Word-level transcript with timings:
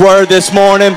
word 0.00 0.28
this 0.28 0.52
morning. 0.52 0.96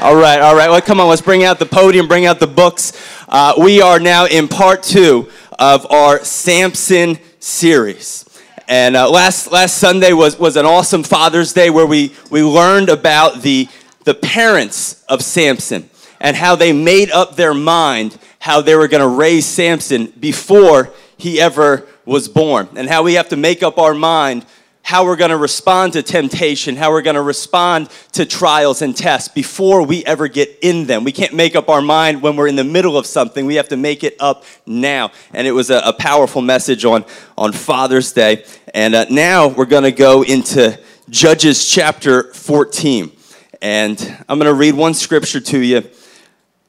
All 0.00 0.14
right, 0.14 0.38
all 0.42 0.54
right. 0.54 0.68
Well, 0.68 0.82
come 0.82 1.00
on, 1.00 1.08
let's 1.08 1.22
bring 1.22 1.44
out 1.44 1.58
the 1.58 1.64
podium, 1.64 2.08
bring 2.08 2.26
out 2.26 2.38
the 2.38 2.46
books. 2.46 2.92
Uh, 3.26 3.54
we 3.56 3.80
are 3.80 3.98
now 3.98 4.26
in 4.26 4.48
part 4.48 4.82
two 4.82 5.30
of 5.58 5.90
our 5.90 6.22
Samson 6.22 7.16
series. 7.40 8.26
And 8.68 8.96
uh, 8.96 9.08
last, 9.10 9.50
last 9.50 9.78
Sunday 9.78 10.12
was, 10.12 10.38
was 10.38 10.56
an 10.56 10.66
awesome 10.66 11.04
Father's 11.04 11.54
Day 11.54 11.70
where 11.70 11.86
we, 11.86 12.14
we 12.30 12.42
learned 12.42 12.90
about 12.90 13.40
the, 13.40 13.66
the 14.04 14.12
parents 14.12 15.02
of 15.08 15.22
Samson 15.22 15.88
and 16.20 16.36
how 16.36 16.54
they 16.54 16.74
made 16.74 17.10
up 17.10 17.34
their 17.34 17.54
mind 17.54 18.18
how 18.40 18.60
they 18.60 18.74
were 18.74 18.88
going 18.88 19.00
to 19.00 19.08
raise 19.08 19.46
Samson 19.46 20.12
before 20.20 20.92
he 21.16 21.40
ever 21.40 21.86
was 22.04 22.28
born, 22.28 22.68
and 22.76 22.88
how 22.88 23.02
we 23.02 23.14
have 23.14 23.30
to 23.30 23.36
make 23.36 23.62
up 23.62 23.78
our 23.78 23.94
mind 23.94 24.44
how 24.88 25.04
we're 25.04 25.16
going 25.16 25.30
to 25.30 25.36
respond 25.36 25.92
to 25.92 26.02
temptation, 26.02 26.74
how 26.74 26.90
we're 26.90 27.02
going 27.02 27.14
to 27.14 27.20
respond 27.20 27.90
to 28.10 28.24
trials 28.24 28.80
and 28.80 28.96
tests 28.96 29.28
before 29.28 29.82
we 29.82 30.02
ever 30.06 30.28
get 30.28 30.48
in 30.62 30.86
them. 30.86 31.04
We 31.04 31.12
can't 31.12 31.34
make 31.34 31.54
up 31.54 31.68
our 31.68 31.82
mind 31.82 32.22
when 32.22 32.36
we're 32.36 32.46
in 32.46 32.56
the 32.56 32.64
middle 32.64 32.96
of 32.96 33.04
something. 33.04 33.44
We 33.44 33.56
have 33.56 33.68
to 33.68 33.76
make 33.76 34.02
it 34.02 34.16
up 34.18 34.44
now. 34.64 35.10
And 35.34 35.46
it 35.46 35.52
was 35.52 35.68
a, 35.68 35.82
a 35.84 35.92
powerful 35.92 36.40
message 36.40 36.86
on, 36.86 37.04
on 37.36 37.52
Father's 37.52 38.14
Day. 38.14 38.46
And 38.72 38.94
uh, 38.94 39.04
now 39.10 39.48
we're 39.48 39.66
going 39.66 39.82
to 39.82 39.92
go 39.92 40.24
into 40.24 40.80
Judges 41.10 41.68
chapter 41.68 42.32
14. 42.32 43.12
And 43.60 44.24
I'm 44.26 44.38
going 44.38 44.50
to 44.50 44.58
read 44.58 44.72
one 44.72 44.94
scripture 44.94 45.40
to 45.40 45.58
you. 45.58 45.82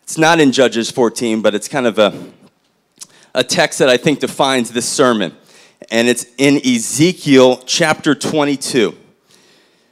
It's 0.03 0.17
not 0.17 0.41
in 0.41 0.51
Judges 0.51 0.91
14, 0.91 1.41
but 1.41 1.55
it's 1.55 1.69
kind 1.69 1.87
of 1.87 1.97
a, 1.97 2.21
a 3.33 3.45
text 3.45 3.79
that 3.79 3.87
I 3.87 3.95
think 3.95 4.19
defines 4.19 4.71
this 4.71 4.89
sermon 4.89 5.37
and 5.91 6.07
it's 6.07 6.25
in 6.37 6.57
Ezekiel 6.57 7.57
chapter 7.65 8.13
22, 8.13 8.95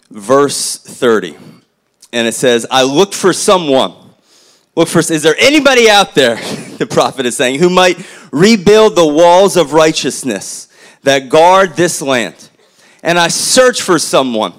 verse 0.10 0.78
30. 0.78 1.38
And 2.14 2.28
it 2.28 2.34
says, 2.34 2.66
I 2.70 2.84
looked 2.84 3.16
for 3.16 3.34
someone. 3.34 3.94
Look 4.76 4.88
for, 4.88 5.00
is 5.00 5.24
there 5.24 5.36
anybody 5.40 5.90
out 5.90 6.14
there, 6.14 6.36
the 6.78 6.88
prophet 6.90 7.26
is 7.26 7.36
saying, 7.36 7.60
who 7.60 7.70
might 7.70 7.98
rebuild 8.32 8.96
the 8.96 9.08
walls 9.08 9.58
of 9.58 9.74
righteousness 9.74 10.68
that 11.04 11.30
guard 11.30 11.76
this 11.76 12.02
land? 12.02 12.50
And 13.02 13.18
I 13.18 13.28
searched 13.28 13.82
for 13.82 13.98
someone 13.98 14.54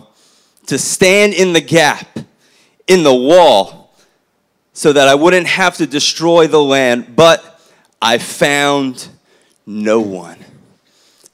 to 0.66 0.78
stand 0.78 1.34
in 1.34 1.52
the 1.52 1.60
gap, 1.60 2.18
in 2.86 3.02
the 3.02 3.14
wall, 3.14 3.94
so 4.72 4.92
that 4.92 5.08
I 5.08 5.14
wouldn't 5.14 5.46
have 5.46 5.76
to 5.78 5.86
destroy 5.86 6.46
the 6.46 6.62
land, 6.62 7.16
but 7.16 7.60
I 8.00 8.18
found 8.18 9.08
no 9.66 10.00
one. 10.00 10.38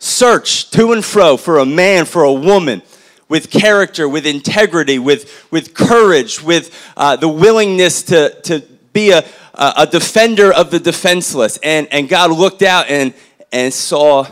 Search 0.05 0.69
to 0.73 0.93
and 0.93 1.03
fro 1.03 1.39
for 1.39 1.57
a 1.57 1.65
man, 1.65 2.05
for 2.05 2.25
a 2.25 2.33
woman 2.33 2.83
with 3.27 3.51
character, 3.51 4.07
with 4.07 4.27
integrity, 4.27 4.99
with, 4.99 5.51
with 5.51 5.73
courage, 5.73 6.43
with 6.43 6.93
uh, 6.95 7.17
the 7.17 7.27
willingness 7.27 8.03
to, 8.03 8.39
to 8.43 8.61
be 8.93 9.13
a, 9.13 9.25
a 9.55 9.89
defender 9.91 10.53
of 10.53 10.71
the 10.71 10.79
defenseless. 10.79 11.59
And, 11.63 11.89
and 11.91 12.07
God 12.07 12.33
looked 12.33 12.61
out 12.61 12.91
and, 12.91 13.15
and 13.51 13.73
saw 13.73 14.27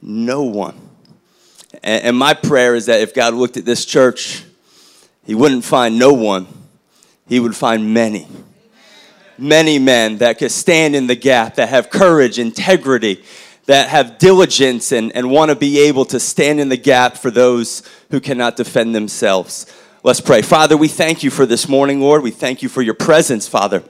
no 0.00 0.44
one. 0.44 0.76
And, 1.82 2.04
and 2.04 2.16
my 2.16 2.32
prayer 2.32 2.76
is 2.76 2.86
that 2.86 3.00
if 3.00 3.12
God 3.12 3.34
looked 3.34 3.56
at 3.56 3.64
this 3.64 3.84
church, 3.84 4.44
He 5.26 5.34
wouldn't 5.34 5.64
find 5.64 5.98
no 5.98 6.12
one, 6.12 6.46
He 7.26 7.40
would 7.40 7.56
find 7.56 7.92
many. 7.92 8.28
Many 9.36 9.80
men 9.80 10.18
that 10.18 10.38
could 10.38 10.52
stand 10.52 10.94
in 10.94 11.08
the 11.08 11.16
gap, 11.16 11.56
that 11.56 11.70
have 11.70 11.90
courage, 11.90 12.38
integrity, 12.38 13.24
that 13.68 13.90
have 13.90 14.16
diligence 14.16 14.92
and, 14.92 15.14
and 15.14 15.30
want 15.30 15.50
to 15.50 15.54
be 15.54 15.78
able 15.78 16.06
to 16.06 16.18
stand 16.18 16.58
in 16.58 16.70
the 16.70 16.76
gap 16.76 17.18
for 17.18 17.30
those 17.30 17.82
who 18.10 18.18
cannot 18.18 18.56
defend 18.56 18.94
themselves. 18.94 19.66
Let's 20.02 20.22
pray. 20.22 20.40
Father, 20.40 20.74
we 20.74 20.88
thank 20.88 21.22
you 21.22 21.30
for 21.30 21.44
this 21.44 21.68
morning, 21.68 22.00
Lord. 22.00 22.22
We 22.22 22.30
thank 22.30 22.62
you 22.62 22.70
for 22.70 22.80
your 22.80 22.94
presence, 22.94 23.46
Father. 23.46 23.82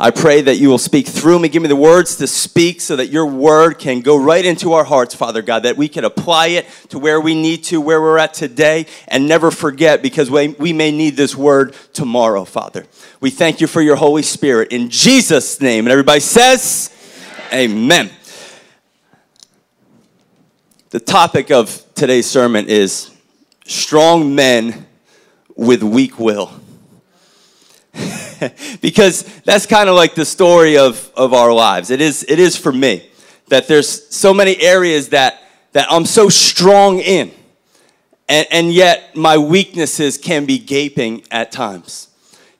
I 0.00 0.10
pray 0.10 0.40
that 0.40 0.56
you 0.56 0.70
will 0.70 0.78
speak 0.78 1.06
through 1.06 1.38
me. 1.38 1.50
Give 1.50 1.60
me 1.60 1.68
the 1.68 1.76
words 1.76 2.16
to 2.16 2.26
speak 2.26 2.80
so 2.80 2.96
that 2.96 3.08
your 3.08 3.26
word 3.26 3.78
can 3.78 4.00
go 4.00 4.18
right 4.18 4.42
into 4.42 4.72
our 4.72 4.84
hearts, 4.84 5.14
Father 5.14 5.42
God, 5.42 5.64
that 5.64 5.76
we 5.76 5.88
can 5.88 6.04
apply 6.04 6.48
it 6.48 6.66
to 6.88 6.98
where 6.98 7.20
we 7.20 7.34
need 7.34 7.62
to, 7.64 7.78
where 7.78 8.00
we're 8.00 8.16
at 8.16 8.32
today, 8.32 8.86
and 9.06 9.28
never 9.28 9.50
forget 9.50 10.00
because 10.00 10.30
we, 10.30 10.48
we 10.48 10.72
may 10.72 10.90
need 10.90 11.16
this 11.16 11.36
word 11.36 11.74
tomorrow, 11.92 12.46
Father. 12.46 12.86
We 13.20 13.28
thank 13.28 13.60
you 13.60 13.66
for 13.66 13.82
your 13.82 13.96
Holy 13.96 14.22
Spirit. 14.22 14.72
In 14.72 14.88
Jesus' 14.88 15.60
name. 15.60 15.84
And 15.84 15.92
everybody 15.92 16.20
says, 16.20 16.90
Amen. 17.52 18.06
Amen. 18.06 18.10
The 20.96 21.00
topic 21.00 21.50
of 21.50 21.82
today's 21.94 22.24
sermon 22.24 22.70
is 22.70 23.10
strong 23.66 24.34
men 24.34 24.86
with 25.54 25.82
weak 25.82 26.18
will. 26.18 26.50
because 28.80 29.24
that's 29.42 29.66
kind 29.66 29.90
of 29.90 29.94
like 29.94 30.14
the 30.14 30.24
story 30.24 30.78
of, 30.78 31.12
of 31.14 31.34
our 31.34 31.52
lives. 31.52 31.90
It 31.90 32.00
is, 32.00 32.24
it 32.26 32.38
is 32.38 32.56
for 32.56 32.72
me 32.72 33.10
that 33.48 33.68
there's 33.68 34.08
so 34.08 34.32
many 34.32 34.58
areas 34.58 35.10
that, 35.10 35.42
that 35.72 35.86
I'm 35.92 36.06
so 36.06 36.30
strong 36.30 37.00
in, 37.00 37.30
and, 38.26 38.46
and 38.50 38.72
yet 38.72 39.14
my 39.14 39.36
weaknesses 39.36 40.16
can 40.16 40.46
be 40.46 40.58
gaping 40.58 41.24
at 41.30 41.52
times. 41.52 42.08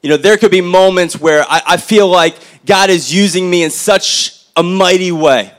You 0.03 0.11
know, 0.11 0.19
there 0.19 0.37
could 0.37 0.51
be 0.51 0.61
moments 0.61 1.19
where 1.19 1.43
I, 1.49 1.63
I 1.69 1.77
feel 1.79 2.07
like 2.07 2.37
God 2.67 2.91
is 2.91 3.11
using 3.15 3.49
me 3.49 3.63
in 3.63 3.71
such 3.71 4.45
a 4.55 4.63
mighty 4.63 5.11
way. 5.11 5.56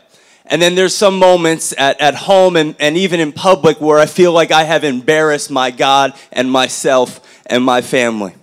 And 0.49 0.61
then 0.61 0.75
there's 0.75 0.95
some 0.95 1.19
moments 1.19 1.73
at, 1.77 1.99
at 1.99 2.15
home 2.15 2.55
and, 2.55 2.75
and 2.79 2.97
even 2.97 3.19
in 3.19 3.31
public 3.31 3.81
where 3.81 3.99
I 3.99 4.05
feel 4.05 4.31
like 4.31 4.51
I 4.51 4.63
have 4.63 4.83
embarrassed 4.83 5.51
my 5.51 5.71
God 5.71 6.13
and 6.31 6.51
myself 6.51 7.41
and 7.45 7.63
my 7.63 7.81
family. 7.81 8.33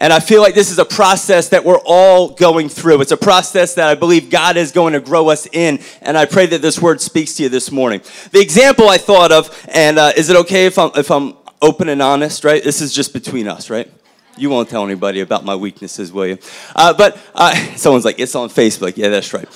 And 0.00 0.12
I 0.12 0.20
feel 0.20 0.40
like 0.40 0.54
this 0.54 0.70
is 0.70 0.78
a 0.78 0.84
process 0.84 1.48
that 1.48 1.64
we're 1.64 1.80
all 1.84 2.28
going 2.30 2.68
through. 2.68 3.00
It's 3.00 3.10
a 3.10 3.16
process 3.16 3.74
that 3.74 3.88
I 3.88 3.96
believe 3.96 4.30
God 4.30 4.56
is 4.56 4.70
going 4.70 4.92
to 4.92 5.00
grow 5.00 5.28
us 5.28 5.48
in. 5.52 5.80
And 6.00 6.16
I 6.16 6.24
pray 6.24 6.46
that 6.46 6.62
this 6.62 6.80
word 6.80 7.00
speaks 7.00 7.34
to 7.34 7.42
you 7.42 7.48
this 7.48 7.72
morning. 7.72 8.00
The 8.30 8.40
example 8.40 8.88
I 8.88 8.98
thought 8.98 9.32
of, 9.32 9.50
and 9.68 9.98
uh, 9.98 10.12
is 10.16 10.30
it 10.30 10.36
okay 10.36 10.66
if 10.66 10.78
I'm, 10.78 10.92
if 10.94 11.10
I'm 11.10 11.34
open 11.60 11.88
and 11.88 12.00
honest, 12.00 12.44
right? 12.44 12.62
This 12.62 12.80
is 12.80 12.92
just 12.94 13.12
between 13.12 13.48
us, 13.48 13.70
right? 13.70 13.90
You 14.36 14.50
won't 14.50 14.68
tell 14.68 14.84
anybody 14.84 15.20
about 15.20 15.44
my 15.44 15.56
weaknesses, 15.56 16.12
will 16.12 16.28
you? 16.28 16.38
Uh, 16.76 16.94
but 16.94 17.18
uh, 17.34 17.54
someone's 17.76 18.04
like, 18.04 18.20
it's 18.20 18.36
on 18.36 18.50
Facebook. 18.50 18.96
Yeah, 18.96 19.08
that's 19.08 19.34
right. 19.34 19.48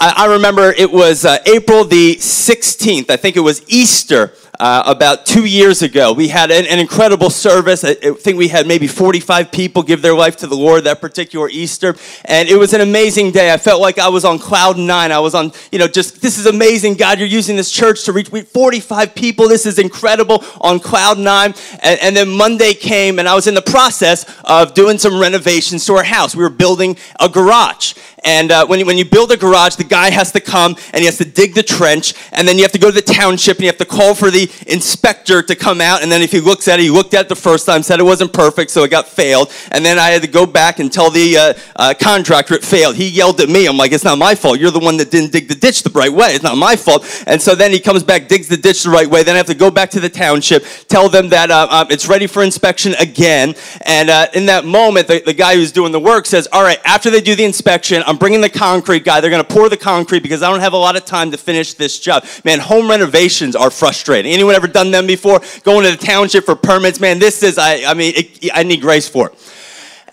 I, 0.00 0.26
remember 0.26 0.72
it 0.72 0.92
was 0.92 1.24
uh, 1.24 1.38
April 1.44 1.84
the 1.84 2.16
16th. 2.16 3.10
I 3.10 3.16
think 3.16 3.36
it 3.36 3.40
was 3.40 3.62
Easter 3.66 4.32
uh, 4.60 4.82
about 4.86 5.24
two 5.24 5.44
years 5.44 5.82
ago. 5.82 6.12
We 6.12 6.28
had 6.28 6.50
an, 6.50 6.66
an, 6.66 6.78
incredible 6.78 7.30
service. 7.30 7.84
I, 7.84 7.94
think 7.94 8.38
we 8.38 8.48
had 8.48 8.66
maybe 8.66 8.86
45 8.86 9.52
people 9.52 9.82
give 9.82 10.02
their 10.02 10.14
life 10.14 10.36
to 10.38 10.46
the 10.46 10.56
Lord 10.56 10.84
that 10.84 11.00
particular 11.00 11.48
Easter. 11.48 11.94
And 12.24 12.48
it 12.48 12.56
was 12.56 12.72
an 12.72 12.80
amazing 12.80 13.30
day. 13.30 13.52
I 13.52 13.56
felt 13.56 13.80
like 13.80 13.98
I 13.98 14.08
was 14.08 14.24
on 14.24 14.38
cloud 14.38 14.76
nine. 14.76 15.12
I 15.12 15.20
was 15.20 15.34
on, 15.34 15.52
you 15.70 15.78
know, 15.78 15.86
just, 15.86 16.20
this 16.20 16.38
is 16.38 16.46
amazing. 16.46 16.94
God, 16.94 17.18
you're 17.18 17.28
using 17.28 17.56
this 17.56 17.70
church 17.70 18.04
to 18.04 18.12
reach 18.12 18.28
45 18.28 19.14
people. 19.14 19.48
This 19.48 19.64
is 19.64 19.78
incredible 19.78 20.44
on 20.60 20.80
cloud 20.80 21.18
nine. 21.18 21.54
And, 21.80 22.00
and 22.00 22.16
then 22.16 22.28
Monday 22.28 22.74
came 22.74 23.18
and 23.18 23.28
I 23.28 23.34
was 23.34 23.46
in 23.46 23.54
the 23.54 23.62
process 23.62 24.26
of 24.44 24.74
doing 24.74 24.98
some 24.98 25.20
renovations 25.20 25.86
to 25.86 25.94
our 25.94 26.04
house. 26.04 26.34
We 26.34 26.42
were 26.42 26.50
building 26.50 26.96
a 27.20 27.28
garage. 27.28 27.94
And 28.24 28.50
uh, 28.50 28.66
when, 28.66 28.80
you, 28.80 28.86
when 28.86 28.98
you 28.98 29.04
build 29.04 29.30
a 29.30 29.36
garage, 29.36 29.76
the 29.76 29.84
guy 29.84 30.10
has 30.10 30.32
to 30.32 30.40
come 30.40 30.76
and 30.92 31.00
he 31.00 31.04
has 31.04 31.18
to 31.18 31.24
dig 31.24 31.54
the 31.54 31.62
trench. 31.62 32.14
And 32.32 32.48
then 32.48 32.56
you 32.56 32.62
have 32.62 32.72
to 32.72 32.78
go 32.78 32.88
to 32.90 32.94
the 32.94 33.02
township 33.02 33.58
and 33.58 33.62
you 33.62 33.68
have 33.68 33.78
to 33.78 33.84
call 33.84 34.14
for 34.14 34.30
the 34.30 34.47
inspector 34.66 35.42
to 35.42 35.54
come 35.54 35.80
out, 35.80 36.02
and 36.02 36.10
then 36.10 36.22
if 36.22 36.32
he 36.32 36.40
looks 36.40 36.68
at 36.68 36.78
it, 36.78 36.82
he 36.82 36.90
looked 36.90 37.14
at 37.14 37.26
it 37.26 37.28
the 37.28 37.36
first 37.36 37.66
time, 37.66 37.82
said 37.82 38.00
it 38.00 38.04
wasn't 38.04 38.32
perfect, 38.32 38.70
so 38.70 38.84
it 38.84 38.90
got 38.90 39.08
failed, 39.08 39.52
and 39.72 39.84
then 39.84 39.98
I 39.98 40.08
had 40.08 40.22
to 40.22 40.28
go 40.28 40.46
back 40.46 40.78
and 40.78 40.92
tell 40.92 41.10
the 41.10 41.36
uh, 41.36 41.54
uh, 41.76 41.94
contractor 42.00 42.54
it 42.54 42.64
failed. 42.64 42.96
He 42.96 43.08
yelled 43.08 43.40
at 43.40 43.48
me. 43.48 43.66
I'm 43.66 43.76
like, 43.76 43.92
it's 43.92 44.04
not 44.04 44.18
my 44.18 44.34
fault. 44.34 44.58
You're 44.58 44.70
the 44.70 44.78
one 44.78 44.96
that 44.98 45.10
didn't 45.10 45.32
dig 45.32 45.48
the 45.48 45.54
ditch 45.54 45.82
the 45.82 45.90
right 45.90 46.12
way. 46.12 46.34
It's 46.34 46.44
not 46.44 46.56
my 46.56 46.76
fault. 46.76 47.04
And 47.26 47.40
so 47.40 47.54
then 47.54 47.70
he 47.72 47.80
comes 47.80 48.02
back, 48.02 48.28
digs 48.28 48.48
the 48.48 48.56
ditch 48.56 48.82
the 48.82 48.90
right 48.90 49.08
way. 49.08 49.22
Then 49.22 49.34
I 49.34 49.38
have 49.38 49.46
to 49.46 49.54
go 49.54 49.70
back 49.70 49.90
to 49.90 50.00
the 50.00 50.08
township, 50.08 50.64
tell 50.88 51.08
them 51.08 51.28
that 51.30 51.50
uh, 51.50 51.68
um, 51.70 51.86
it's 51.90 52.08
ready 52.08 52.26
for 52.26 52.42
inspection 52.42 52.94
again. 52.94 53.54
And 53.82 54.10
uh, 54.10 54.26
in 54.34 54.46
that 54.46 54.64
moment, 54.64 55.08
the, 55.08 55.22
the 55.24 55.34
guy 55.34 55.54
who's 55.54 55.72
doing 55.72 55.92
the 55.92 56.00
work 56.00 56.26
says, 56.26 56.48
all 56.52 56.62
right, 56.62 56.80
after 56.84 57.10
they 57.10 57.20
do 57.20 57.34
the 57.34 57.44
inspection, 57.44 58.02
I'm 58.06 58.16
bringing 58.16 58.40
the 58.40 58.48
concrete 58.48 59.04
guy. 59.04 59.20
They're 59.20 59.30
going 59.30 59.44
to 59.44 59.54
pour 59.54 59.68
the 59.68 59.76
concrete 59.76 60.20
because 60.20 60.42
I 60.42 60.50
don't 60.50 60.60
have 60.60 60.72
a 60.72 60.78
lot 60.78 60.96
of 60.96 61.04
time 61.04 61.30
to 61.30 61.38
finish 61.38 61.74
this 61.74 61.98
job. 61.98 62.24
Man, 62.44 62.58
home 62.58 62.90
renovations 62.90 63.54
are 63.54 63.70
frustrating. 63.70 64.32
Anyone 64.38 64.54
ever 64.54 64.68
done 64.68 64.92
them 64.92 65.08
before? 65.08 65.40
Going 65.64 65.82
to 65.84 65.90
the 65.90 65.96
township 65.96 66.44
for 66.44 66.54
permits, 66.54 67.00
man, 67.00 67.18
this 67.18 67.42
is, 67.42 67.58
I, 67.58 67.82
I 67.90 67.94
mean, 67.94 68.12
it, 68.14 68.50
I 68.54 68.62
need 68.62 68.80
grace 68.80 69.08
for 69.08 69.30
it. 69.30 69.54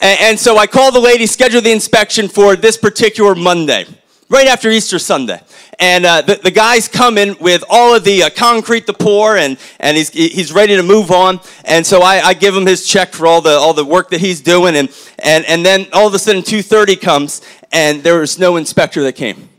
And, 0.01 0.19
and 0.19 0.39
so 0.39 0.57
I 0.57 0.65
call 0.65 0.91
the 0.91 0.99
lady, 0.99 1.27
schedule 1.27 1.61
the 1.61 1.71
inspection 1.71 2.27
for 2.27 2.55
this 2.55 2.75
particular 2.75 3.35
Monday, 3.35 3.85
right 4.27 4.47
after 4.47 4.71
Easter 4.71 4.97
Sunday. 4.97 5.39
And 5.77 6.07
uh, 6.07 6.23
the, 6.23 6.39
the 6.41 6.49
guy's 6.49 6.87
coming 6.87 7.35
with 7.39 7.63
all 7.69 7.93
of 7.93 8.03
the 8.03 8.23
uh, 8.23 8.29
concrete 8.35 8.87
to 8.87 8.93
pour, 8.93 9.37
and, 9.37 9.59
and 9.79 9.95
he's, 9.95 10.09
he's 10.09 10.51
ready 10.51 10.75
to 10.75 10.81
move 10.81 11.11
on. 11.11 11.39
And 11.63 11.85
so 11.85 12.01
I, 12.01 12.19
I 12.25 12.33
give 12.33 12.55
him 12.55 12.65
his 12.65 12.87
check 12.87 13.13
for 13.13 13.27
all 13.27 13.41
the, 13.41 13.51
all 13.51 13.75
the 13.75 13.85
work 13.85 14.09
that 14.09 14.21
he's 14.21 14.41
doing. 14.41 14.75
And, 14.75 14.89
and, 15.19 15.45
and 15.45 15.63
then 15.63 15.85
all 15.93 16.07
of 16.07 16.15
a 16.15 16.19
sudden, 16.19 16.41
2.30 16.41 16.99
comes, 16.99 17.43
and 17.71 18.01
there 18.01 18.21
was 18.21 18.39
no 18.39 18.55
inspector 18.55 19.03
that 19.03 19.13
came. 19.13 19.49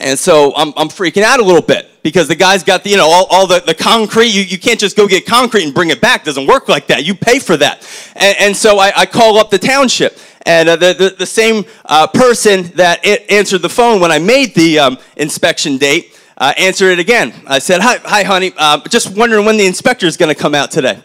And 0.00 0.18
so 0.18 0.54
I'm, 0.56 0.72
I'm 0.76 0.88
freaking 0.88 1.22
out 1.22 1.40
a 1.40 1.44
little 1.44 1.62
bit 1.62 2.02
because 2.02 2.26
the 2.26 2.34
guy's 2.34 2.64
got 2.64 2.82
the, 2.82 2.90
you 2.90 2.96
know, 2.96 3.06
all, 3.06 3.26
all 3.30 3.46
the, 3.46 3.60
the 3.60 3.74
concrete. 3.74 4.28
You, 4.28 4.42
you 4.42 4.58
can't 4.58 4.80
just 4.80 4.96
go 4.96 5.06
get 5.06 5.26
concrete 5.26 5.64
and 5.64 5.74
bring 5.74 5.90
it 5.90 6.00
back. 6.00 6.22
It 6.22 6.24
doesn't 6.24 6.46
work 6.46 6.68
like 6.68 6.86
that. 6.86 7.04
You 7.04 7.14
pay 7.14 7.38
for 7.38 7.56
that. 7.58 7.86
And, 8.16 8.36
and 8.38 8.56
so 8.56 8.78
I, 8.78 8.92
I 8.96 9.06
call 9.06 9.36
up 9.36 9.50
the 9.50 9.58
township. 9.58 10.18
And 10.46 10.70
uh, 10.70 10.76
the, 10.76 10.94
the, 10.94 11.14
the, 11.18 11.26
same 11.26 11.66
uh, 11.84 12.06
person 12.06 12.62
that 12.76 13.04
answered 13.30 13.60
the 13.60 13.68
phone 13.68 14.00
when 14.00 14.10
I 14.10 14.18
made 14.18 14.54
the 14.54 14.78
um, 14.78 14.98
inspection 15.18 15.76
date 15.76 16.18
uh, 16.38 16.54
answered 16.56 16.92
it 16.92 16.98
again. 16.98 17.34
I 17.46 17.58
said, 17.58 17.82
Hi, 17.82 17.98
hi 17.98 18.22
honey, 18.22 18.52
uh, 18.56 18.80
just 18.88 19.14
wondering 19.14 19.44
when 19.44 19.58
the 19.58 19.66
inspector 19.66 20.06
is 20.06 20.16
going 20.16 20.34
to 20.34 20.40
come 20.40 20.54
out 20.54 20.70
today. 20.70 20.98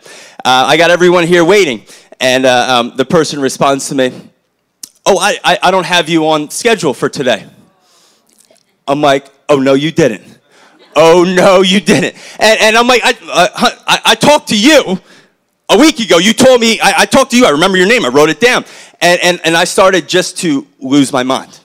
Uh, 0.46 0.66
I 0.68 0.78
got 0.78 0.90
everyone 0.90 1.28
here 1.28 1.44
waiting. 1.44 1.84
And 2.22 2.46
uh, 2.46 2.78
um, 2.80 2.96
the 2.96 3.04
person 3.04 3.42
responds 3.42 3.90
to 3.90 3.96
me, 3.96 4.32
Oh, 5.06 5.20
I, 5.20 5.38
I, 5.44 5.60
I 5.64 5.72
don't 5.72 5.86
have 5.86 6.08
you 6.08 6.30
on 6.30 6.50
schedule 6.50 6.94
for 6.94 7.10
today. 7.10 7.46
I'm 8.88 9.02
like, 9.02 9.28
oh 9.50 9.60
no, 9.60 9.74
you 9.74 9.92
didn't. 9.92 10.40
Oh 10.96 11.24
no, 11.24 11.62
you 11.62 11.80
didn't. 11.82 12.16
And, 12.40 12.60
and 12.62 12.78
I'm 12.78 12.88
like, 12.88 13.02
I, 13.04 13.12
uh, 13.12 13.70
I, 13.88 14.00
I, 14.06 14.16
talked 14.16 14.48
to 14.50 14.58
you 14.58 14.98
a 15.70 15.78
week 15.78 16.00
ago. 16.00 16.20
You 16.20 16.32
told 16.32 16.62
me, 16.62 16.80
I, 16.80 16.94
I, 17.00 17.06
talked 17.06 17.32
to 17.32 17.38
you. 17.38 17.46
I 17.46 17.50
remember 17.50 17.78
your 17.78 17.88
name. 17.88 18.06
I 18.06 18.08
wrote 18.08 18.30
it 18.30 18.40
down. 18.40 18.64
And, 19.02 19.20
and, 19.22 19.42
and 19.44 19.58
I 19.58 19.66
started 19.66 20.08
just 20.08 20.38
to 20.40 20.66
lose 20.80 21.12
my 21.12 21.24
mind. 21.24 21.60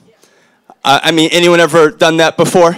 Uh, 0.83 0.99
I 1.03 1.11
mean, 1.11 1.29
anyone 1.31 1.61
ever 1.61 1.91
done 1.91 2.17
that 2.17 2.35
before? 2.35 2.75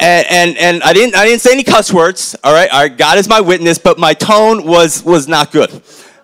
And, 0.00 0.26
and, 0.30 0.56
and 0.58 0.82
I, 0.82 0.92
didn't, 0.92 1.14
I 1.14 1.24
didn't 1.24 1.42
say 1.42 1.52
any 1.52 1.64
cuss 1.64 1.92
words, 1.92 2.34
all 2.42 2.52
right? 2.52 2.70
All 2.70 2.82
right? 2.82 2.96
God 2.96 3.18
is 3.18 3.28
my 3.28 3.40
witness, 3.40 3.78
but 3.78 3.98
my 3.98 4.14
tone 4.14 4.66
was, 4.66 5.04
was 5.04 5.28
not 5.28 5.52
good. 5.52 5.70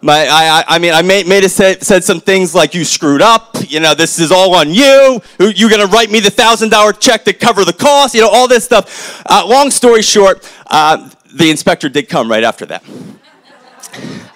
My, 0.04 0.26
I, 0.28 0.64
I 0.68 0.78
mean, 0.80 0.92
I 0.92 1.00
made, 1.00 1.26
made 1.26 1.44
it 1.44 1.48
say, 1.48 1.78
said 1.80 2.04
some 2.04 2.20
things 2.20 2.54
like, 2.54 2.74
you 2.74 2.84
screwed 2.84 3.22
up, 3.22 3.56
you 3.68 3.80
know, 3.80 3.94
this 3.94 4.18
is 4.18 4.30
all 4.30 4.54
on 4.54 4.68
you, 4.68 5.22
you're 5.40 5.70
gonna 5.70 5.86
write 5.86 6.10
me 6.10 6.20
the 6.20 6.28
$1,000 6.28 7.00
check 7.00 7.24
to 7.24 7.32
cover 7.32 7.64
the 7.64 7.72
cost, 7.72 8.14
you 8.14 8.20
know, 8.20 8.28
all 8.28 8.46
this 8.46 8.66
stuff. 8.66 9.22
Uh, 9.24 9.46
long 9.46 9.70
story 9.70 10.02
short, 10.02 10.46
uh, 10.66 11.08
the 11.32 11.50
inspector 11.50 11.88
did 11.88 12.10
come 12.10 12.30
right 12.30 12.44
after 12.44 12.66
that. 12.66 12.84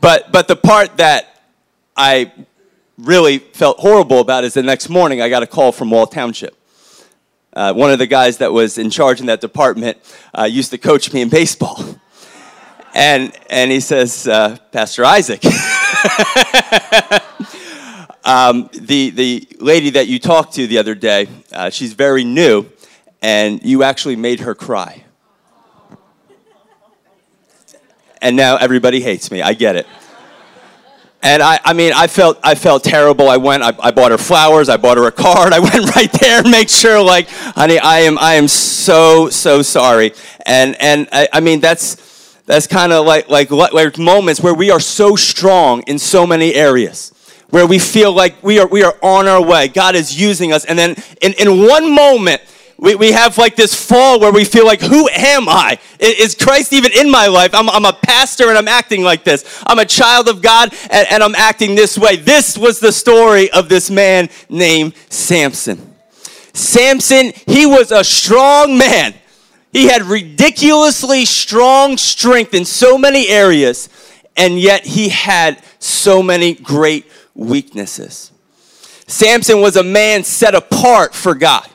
but, 0.00 0.32
but 0.32 0.48
the 0.48 0.56
part 0.56 0.96
that 0.96 1.44
I 1.96 2.32
really 2.98 3.38
felt 3.38 3.78
horrible 3.78 4.18
about 4.18 4.42
is 4.42 4.54
the 4.54 4.62
next 4.64 4.88
morning 4.88 5.22
I 5.22 5.28
got 5.28 5.44
a 5.44 5.46
call 5.46 5.70
from 5.70 5.88
Wall 5.88 6.08
Township. 6.08 6.56
Uh, 7.52 7.74
one 7.74 7.92
of 7.92 8.00
the 8.00 8.08
guys 8.08 8.38
that 8.38 8.52
was 8.52 8.76
in 8.76 8.90
charge 8.90 9.20
in 9.20 9.26
that 9.26 9.40
department 9.40 9.98
uh, 10.36 10.46
used 10.50 10.72
to 10.72 10.78
coach 10.78 11.12
me 11.12 11.20
in 11.20 11.28
baseball 11.28 11.80
and 13.00 13.32
and 13.48 13.70
he 13.70 13.80
says, 13.80 14.28
uh, 14.28 14.58
Pastor 14.72 15.06
Isaac, 15.06 15.42
um, 18.24 18.68
the 18.74 19.08
the 19.08 19.48
lady 19.58 19.88
that 19.90 20.06
you 20.06 20.18
talked 20.18 20.52
to 20.56 20.66
the 20.66 20.76
other 20.76 20.94
day, 20.94 21.26
uh, 21.50 21.70
she's 21.70 21.94
very 21.94 22.24
new, 22.24 22.66
and 23.22 23.64
you 23.64 23.84
actually 23.84 24.16
made 24.16 24.40
her 24.40 24.54
cry. 24.54 25.02
And 28.20 28.36
now 28.36 28.56
everybody 28.56 29.00
hates 29.00 29.30
me. 29.30 29.40
I 29.40 29.54
get 29.54 29.76
it. 29.76 29.86
And 31.22 31.42
I, 31.42 31.58
I 31.64 31.72
mean, 31.72 31.94
I 31.94 32.06
felt, 32.06 32.38
I 32.42 32.54
felt 32.54 32.84
terrible. 32.84 33.30
I 33.30 33.38
went, 33.38 33.62
I, 33.62 33.72
I 33.78 33.92
bought 33.92 34.10
her 34.10 34.18
flowers. 34.18 34.68
I 34.68 34.76
bought 34.76 34.98
her 34.98 35.06
a 35.06 35.12
card. 35.12 35.52
I 35.54 35.58
went 35.58 35.96
right 35.96 36.12
there 36.20 36.40
and 36.40 36.50
make 36.50 36.68
sure, 36.68 37.02
like, 37.02 37.30
honey, 37.30 37.78
I 37.78 38.00
am, 38.00 38.18
I 38.18 38.34
am 38.34 38.48
so, 38.48 39.30
so 39.30 39.62
sorry. 39.62 40.12
And, 40.44 40.76
and 40.80 41.08
I, 41.12 41.28
I 41.32 41.40
mean, 41.40 41.60
that's, 41.60 42.09
that's 42.50 42.66
kind 42.66 42.92
of 42.92 43.06
like, 43.06 43.28
like, 43.28 43.50
like 43.50 43.96
moments 43.96 44.40
where 44.40 44.54
we 44.54 44.70
are 44.70 44.80
so 44.80 45.14
strong 45.14 45.82
in 45.82 45.98
so 45.98 46.26
many 46.26 46.54
areas 46.54 47.12
where 47.50 47.64
we 47.64 47.78
feel 47.78 48.12
like 48.12 48.42
we 48.42 48.58
are, 48.58 48.66
we 48.66 48.82
are 48.82 48.96
on 49.02 49.28
our 49.28 49.40
way. 49.40 49.68
God 49.68 49.94
is 49.94 50.20
using 50.20 50.52
us. 50.52 50.64
And 50.64 50.78
then 50.78 50.96
in, 51.20 51.32
in 51.34 51.66
one 51.66 51.94
moment, 51.94 52.42
we, 52.76 52.96
we 52.96 53.12
have 53.12 53.38
like 53.38 53.54
this 53.54 53.74
fall 53.74 54.18
where 54.18 54.32
we 54.32 54.44
feel 54.44 54.66
like, 54.66 54.80
who 54.80 55.08
am 55.10 55.48
I? 55.48 55.78
Is 56.00 56.34
Christ 56.34 56.72
even 56.72 56.90
in 56.92 57.10
my 57.10 57.28
life? 57.28 57.54
I'm, 57.54 57.68
I'm 57.70 57.84
a 57.84 57.92
pastor 57.92 58.48
and 58.48 58.58
I'm 58.58 58.68
acting 58.68 59.02
like 59.02 59.22
this. 59.22 59.62
I'm 59.66 59.78
a 59.78 59.86
child 59.86 60.28
of 60.28 60.42
God 60.42 60.72
and, 60.90 61.06
and 61.08 61.22
I'm 61.22 61.34
acting 61.36 61.74
this 61.74 61.98
way. 61.98 62.16
This 62.16 62.58
was 62.58 62.80
the 62.80 62.90
story 62.90 63.50
of 63.52 63.68
this 63.68 63.90
man 63.90 64.28
named 64.48 64.94
Samson. 65.08 65.94
Samson, 66.52 67.32
he 67.46 67.66
was 67.66 67.92
a 67.92 68.02
strong 68.02 68.76
man. 68.76 69.14
He 69.72 69.88
had 69.88 70.02
ridiculously 70.02 71.24
strong 71.24 71.96
strength 71.96 72.54
in 72.54 72.64
so 72.64 72.98
many 72.98 73.28
areas, 73.28 73.88
and 74.36 74.58
yet 74.58 74.84
he 74.84 75.08
had 75.10 75.62
so 75.78 76.22
many 76.22 76.54
great 76.54 77.06
weaknesses. 77.34 78.32
Samson 79.06 79.60
was 79.60 79.76
a 79.76 79.82
man 79.82 80.24
set 80.24 80.54
apart 80.54 81.14
for 81.14 81.34
God. 81.34 81.68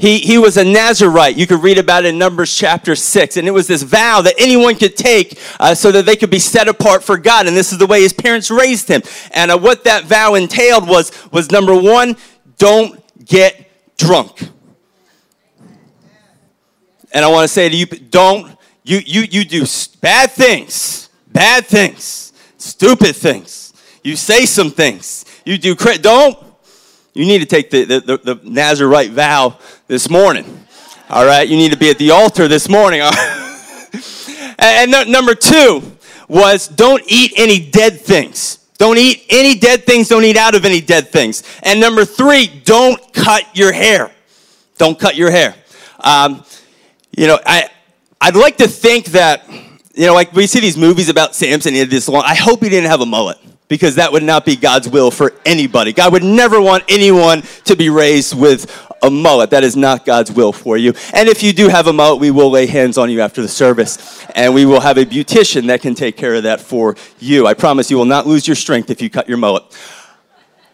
He, 0.00 0.18
he 0.18 0.38
was 0.38 0.56
a 0.56 0.64
Nazarite. 0.64 1.36
You 1.36 1.46
could 1.46 1.62
read 1.62 1.76
about 1.76 2.06
it 2.06 2.08
in 2.08 2.18
Numbers 2.18 2.56
chapter 2.56 2.96
6. 2.96 3.36
And 3.36 3.46
it 3.46 3.50
was 3.50 3.66
this 3.66 3.82
vow 3.82 4.22
that 4.22 4.34
anyone 4.38 4.74
could 4.76 4.96
take 4.96 5.38
uh, 5.60 5.74
so 5.74 5.92
that 5.92 6.06
they 6.06 6.16
could 6.16 6.30
be 6.30 6.38
set 6.38 6.68
apart 6.68 7.04
for 7.04 7.18
God. 7.18 7.46
And 7.46 7.54
this 7.54 7.70
is 7.70 7.76
the 7.76 7.86
way 7.86 8.00
his 8.00 8.14
parents 8.14 8.50
raised 8.50 8.88
him. 8.88 9.02
And 9.32 9.50
uh, 9.50 9.58
what 9.58 9.84
that 9.84 10.04
vow 10.04 10.36
entailed 10.36 10.88
was, 10.88 11.12
was 11.30 11.50
number 11.50 11.78
one, 11.78 12.16
don't 12.56 12.98
get 13.26 13.68
drunk. 13.98 14.48
And 17.12 17.24
I 17.24 17.28
want 17.28 17.44
to 17.44 17.48
say 17.48 17.68
to 17.68 17.76
you, 17.76 17.86
don't, 17.86 18.56
you, 18.84 18.98
you, 19.04 19.22
you 19.22 19.44
do 19.44 19.64
bad 20.00 20.30
things, 20.30 21.10
bad 21.32 21.66
things, 21.66 22.32
stupid 22.58 23.16
things. 23.16 23.72
You 24.02 24.16
say 24.16 24.46
some 24.46 24.70
things. 24.70 25.24
You 25.44 25.58
do, 25.58 25.74
don't, 25.74 26.38
you 27.14 27.26
need 27.26 27.40
to 27.40 27.46
take 27.46 27.70
the, 27.70 27.84
the, 27.84 28.00
the, 28.00 28.34
the 28.34 28.40
Nazarite 28.44 29.10
vow 29.10 29.58
this 29.86 30.08
morning. 30.08 30.66
All 31.08 31.26
right, 31.26 31.48
you 31.48 31.56
need 31.56 31.72
to 31.72 31.78
be 31.78 31.90
at 31.90 31.98
the 31.98 32.12
altar 32.12 32.46
this 32.46 32.68
morning. 32.68 33.00
and, 34.58 34.94
and 34.94 35.10
number 35.10 35.34
two 35.34 35.82
was 36.28 36.68
don't 36.68 37.02
eat 37.08 37.32
any 37.36 37.58
dead 37.58 38.00
things. 38.00 38.58
Don't 38.78 38.96
eat 38.96 39.26
any 39.28 39.58
dead 39.58 39.84
things. 39.84 40.08
Don't 40.08 40.24
eat 40.24 40.36
out 40.36 40.54
of 40.54 40.64
any 40.64 40.80
dead 40.80 41.08
things. 41.08 41.42
And 41.62 41.80
number 41.80 42.04
three, 42.04 42.46
don't 42.64 43.12
cut 43.12 43.44
your 43.54 43.72
hair. 43.72 44.10
Don't 44.78 44.98
cut 44.98 45.16
your 45.16 45.30
hair. 45.30 45.54
Um, 45.98 46.44
you 47.16 47.26
know, 47.26 47.38
I, 47.44 47.68
I'd 48.20 48.36
like 48.36 48.56
to 48.58 48.68
think 48.68 49.06
that, 49.06 49.48
you 49.94 50.06
know, 50.06 50.14
like 50.14 50.32
we 50.32 50.46
see 50.46 50.60
these 50.60 50.76
movies 50.76 51.08
about 51.08 51.34
Samson, 51.34 51.74
he 51.74 51.80
had 51.80 51.90
this 51.90 52.08
long, 52.08 52.22
I 52.24 52.34
hope 52.34 52.62
he 52.62 52.68
didn't 52.68 52.90
have 52.90 53.00
a 53.00 53.06
mullet 53.06 53.38
because 53.68 53.94
that 53.94 54.12
would 54.12 54.22
not 54.22 54.44
be 54.44 54.56
God's 54.56 54.88
will 54.88 55.10
for 55.10 55.32
anybody. 55.46 55.92
God 55.92 56.12
would 56.12 56.24
never 56.24 56.60
want 56.60 56.84
anyone 56.88 57.42
to 57.64 57.76
be 57.76 57.88
raised 57.88 58.38
with 58.38 58.70
a 59.02 59.10
mullet. 59.10 59.50
That 59.50 59.64
is 59.64 59.76
not 59.76 60.04
God's 60.04 60.30
will 60.30 60.52
for 60.52 60.76
you. 60.76 60.92
And 61.14 61.28
if 61.28 61.42
you 61.42 61.52
do 61.52 61.68
have 61.68 61.86
a 61.86 61.92
mullet, 61.92 62.20
we 62.20 62.30
will 62.30 62.50
lay 62.50 62.66
hands 62.66 62.98
on 62.98 63.10
you 63.10 63.20
after 63.20 63.40
the 63.40 63.48
service, 63.48 64.26
and 64.34 64.52
we 64.52 64.66
will 64.66 64.80
have 64.80 64.98
a 64.98 65.06
beautician 65.06 65.68
that 65.68 65.80
can 65.80 65.94
take 65.94 66.16
care 66.16 66.34
of 66.34 66.42
that 66.42 66.60
for 66.60 66.96
you. 67.20 67.46
I 67.46 67.54
promise 67.54 67.90
you 67.90 67.96
will 67.96 68.04
not 68.04 68.26
lose 68.26 68.46
your 68.46 68.56
strength 68.56 68.90
if 68.90 69.00
you 69.00 69.08
cut 69.08 69.28
your 69.28 69.38
mullet. 69.38 69.64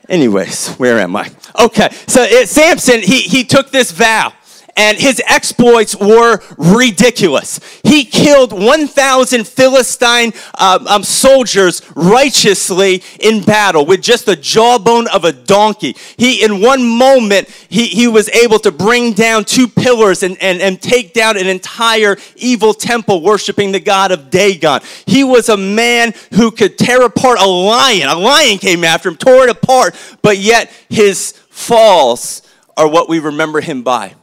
Anyways, 0.08 0.74
where 0.76 0.98
am 0.98 1.16
I? 1.16 1.30
Okay, 1.60 1.88
so 2.06 2.22
it, 2.22 2.48
Samson, 2.48 3.00
he, 3.02 3.20
he 3.20 3.44
took 3.44 3.70
this 3.70 3.90
vow 3.90 4.32
and 4.76 4.98
his 4.98 5.22
exploits 5.26 5.96
were 5.96 6.40
ridiculous. 6.58 7.60
He 7.82 8.04
killed 8.04 8.52
1,000 8.52 9.46
Philistine 9.46 10.32
um, 10.58 10.86
um, 10.86 11.02
soldiers 11.02 11.82
righteously 11.94 13.02
in 13.20 13.42
battle 13.42 13.86
with 13.86 14.02
just 14.02 14.26
the 14.26 14.36
jawbone 14.36 15.08
of 15.08 15.24
a 15.24 15.32
donkey. 15.32 15.96
He, 16.16 16.44
in 16.44 16.60
one 16.60 16.86
moment, 16.86 17.48
he, 17.68 17.86
he 17.86 18.06
was 18.06 18.28
able 18.30 18.58
to 18.60 18.70
bring 18.70 19.14
down 19.14 19.44
two 19.44 19.66
pillars 19.66 20.22
and, 20.22 20.36
and, 20.42 20.60
and 20.60 20.80
take 20.80 21.14
down 21.14 21.36
an 21.36 21.46
entire 21.46 22.16
evil 22.36 22.74
temple 22.74 23.22
worshiping 23.22 23.72
the 23.72 23.80
god 23.80 24.12
of 24.12 24.30
Dagon. 24.30 24.80
He 25.06 25.24
was 25.24 25.48
a 25.48 25.56
man 25.56 26.12
who 26.34 26.50
could 26.50 26.76
tear 26.76 27.02
apart 27.02 27.40
a 27.40 27.46
lion. 27.46 28.08
A 28.08 28.14
lion 28.14 28.58
came 28.58 28.84
after 28.84 29.08
him, 29.08 29.16
tore 29.16 29.44
it 29.44 29.50
apart, 29.50 29.94
but 30.22 30.36
yet 30.38 30.70
his 30.88 31.32
falls 31.50 32.42
are 32.76 32.88
what 32.88 33.08
we 33.08 33.18
remember 33.18 33.60
him 33.60 33.82
by. 33.82 34.14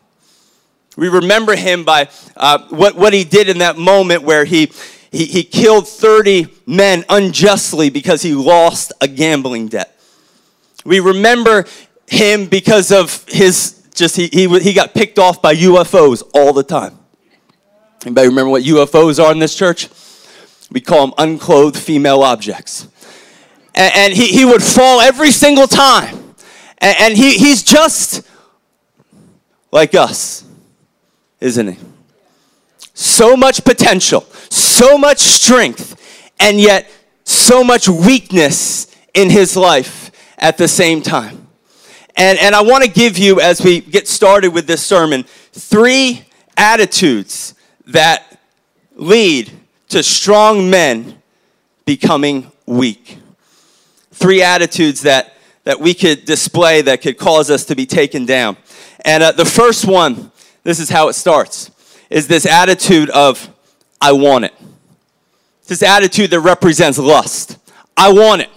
We 0.95 1.09
remember 1.09 1.55
him 1.55 1.83
by 1.83 2.09
uh, 2.37 2.59
what, 2.69 2.95
what 2.95 3.13
he 3.13 3.23
did 3.23 3.49
in 3.49 3.59
that 3.59 3.77
moment 3.77 4.23
where 4.23 4.45
he, 4.45 4.71
he, 5.11 5.25
he 5.25 5.43
killed 5.43 5.87
30 5.87 6.47
men 6.67 7.03
unjustly 7.09 7.89
because 7.89 8.21
he 8.21 8.33
lost 8.33 8.93
a 9.01 9.07
gambling 9.07 9.69
debt. 9.69 9.97
We 10.85 10.99
remember 10.99 11.65
him 12.07 12.45
because 12.45 12.91
of 12.91 13.25
his 13.27 13.79
just, 13.95 14.15
he, 14.15 14.27
he, 14.27 14.59
he 14.59 14.73
got 14.73 14.93
picked 14.93 15.19
off 15.19 15.41
by 15.41 15.55
UFOs 15.55 16.23
all 16.33 16.51
the 16.51 16.63
time. 16.63 16.97
Anybody 18.05 18.27
remember 18.27 18.49
what 18.49 18.63
UFOs 18.63 19.23
are 19.23 19.31
in 19.31 19.39
this 19.39 19.55
church? 19.55 19.87
We 20.71 20.81
call 20.81 21.07
them 21.07 21.13
unclothed 21.17 21.77
female 21.77 22.23
objects. 22.23 22.87
And, 23.75 23.93
and 23.95 24.13
he, 24.13 24.27
he 24.27 24.45
would 24.45 24.63
fall 24.63 24.99
every 24.99 25.31
single 25.31 25.67
time. 25.67 26.15
And, 26.79 26.97
and 26.99 27.17
he, 27.17 27.37
he's 27.37 27.63
just 27.63 28.27
like 29.71 29.95
us 29.95 30.43
isn't 31.43 31.67
he? 31.67 31.77
So 32.93 33.35
much 33.35 33.63
potential, 33.65 34.21
so 34.49 34.97
much 34.97 35.19
strength, 35.19 35.99
and 36.39 36.59
yet 36.59 36.89
so 37.25 37.63
much 37.63 37.89
weakness 37.89 38.87
in 39.13 39.29
his 39.29 39.57
life 39.57 40.11
at 40.37 40.57
the 40.57 40.67
same 40.67 41.01
time. 41.01 41.47
And, 42.15 42.37
and 42.39 42.55
I 42.55 42.61
want 42.61 42.83
to 42.83 42.89
give 42.89 43.17
you, 43.17 43.41
as 43.41 43.61
we 43.61 43.81
get 43.81 44.07
started 44.07 44.53
with 44.53 44.67
this 44.67 44.85
sermon, 44.85 45.23
three 45.51 46.25
attitudes 46.55 47.55
that 47.87 48.39
lead 48.95 49.51
to 49.89 50.01
strong 50.01 50.69
men 50.69 51.21
becoming 51.85 52.51
weak. 52.65 53.17
Three 54.11 54.41
attitudes 54.41 55.01
that, 55.01 55.33
that 55.63 55.79
we 55.79 55.93
could 55.93 56.23
display 56.25 56.81
that 56.83 57.01
could 57.01 57.17
cause 57.17 57.49
us 57.49 57.65
to 57.65 57.75
be 57.75 57.85
taken 57.85 58.25
down. 58.25 58.55
And 59.03 59.23
uh, 59.23 59.31
the 59.33 59.45
first 59.45 59.85
one, 59.85 60.31
this 60.63 60.79
is 60.79 60.89
how 60.89 61.07
it 61.09 61.13
starts, 61.13 61.71
is 62.09 62.27
this 62.27 62.45
attitude 62.45 63.09
of, 63.09 63.49
I 64.01 64.11
want 64.13 64.45
it. 64.45 64.53
It's 65.59 65.69
This 65.69 65.83
attitude 65.83 66.31
that 66.31 66.41
represents 66.41 66.97
lust. 66.97 67.57
I 67.95 68.11
want 68.11 68.41
it. 68.41 68.49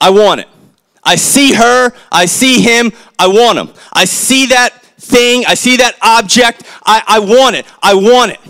I 0.00 0.10
want 0.10 0.40
it. 0.40 0.48
I 1.02 1.16
see 1.16 1.54
her, 1.54 1.92
I 2.12 2.26
see 2.26 2.60
him, 2.60 2.92
I 3.18 3.26
want 3.28 3.58
him. 3.58 3.70
I 3.92 4.04
see 4.04 4.46
that 4.46 4.82
thing, 4.82 5.44
I 5.46 5.54
see 5.54 5.76
that 5.78 5.96
object, 6.02 6.62
I, 6.84 7.02
I 7.06 7.18
want 7.20 7.56
it, 7.56 7.66
I 7.82 7.94
want 7.94 8.32
it. 8.32 8.40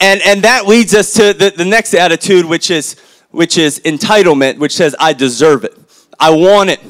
And, 0.00 0.20
and 0.24 0.42
that 0.42 0.66
leads 0.66 0.94
us 0.94 1.12
to 1.14 1.32
the, 1.32 1.52
the 1.56 1.64
next 1.64 1.94
attitude, 1.94 2.44
which 2.44 2.70
is, 2.70 2.98
which 3.30 3.58
is 3.58 3.80
entitlement, 3.80 4.58
which 4.58 4.74
says, 4.74 4.94
I 4.98 5.12
deserve 5.12 5.64
it. 5.64 5.76
I 6.18 6.30
want 6.30 6.70
it, 6.70 6.80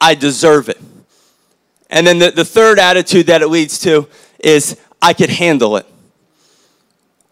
I 0.00 0.14
deserve 0.14 0.68
it. 0.68 0.80
And 1.90 2.06
then 2.06 2.18
the, 2.18 2.30
the 2.30 2.44
third 2.44 2.78
attitude 2.78 3.26
that 3.26 3.42
it 3.42 3.48
leads 3.48 3.78
to 3.80 4.08
is, 4.40 4.76
I 5.00 5.12
could 5.12 5.30
handle 5.30 5.76
it. 5.76 5.86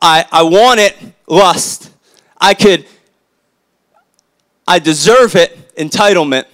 I, 0.00 0.25
I 0.31 0.43
want 0.45 0.81
it, 0.81 0.97
lust. 1.27 1.91
I 2.41 2.55
could, 2.55 2.87
I 4.67 4.79
deserve 4.79 5.35
it, 5.35 5.75
entitlement 5.75 6.45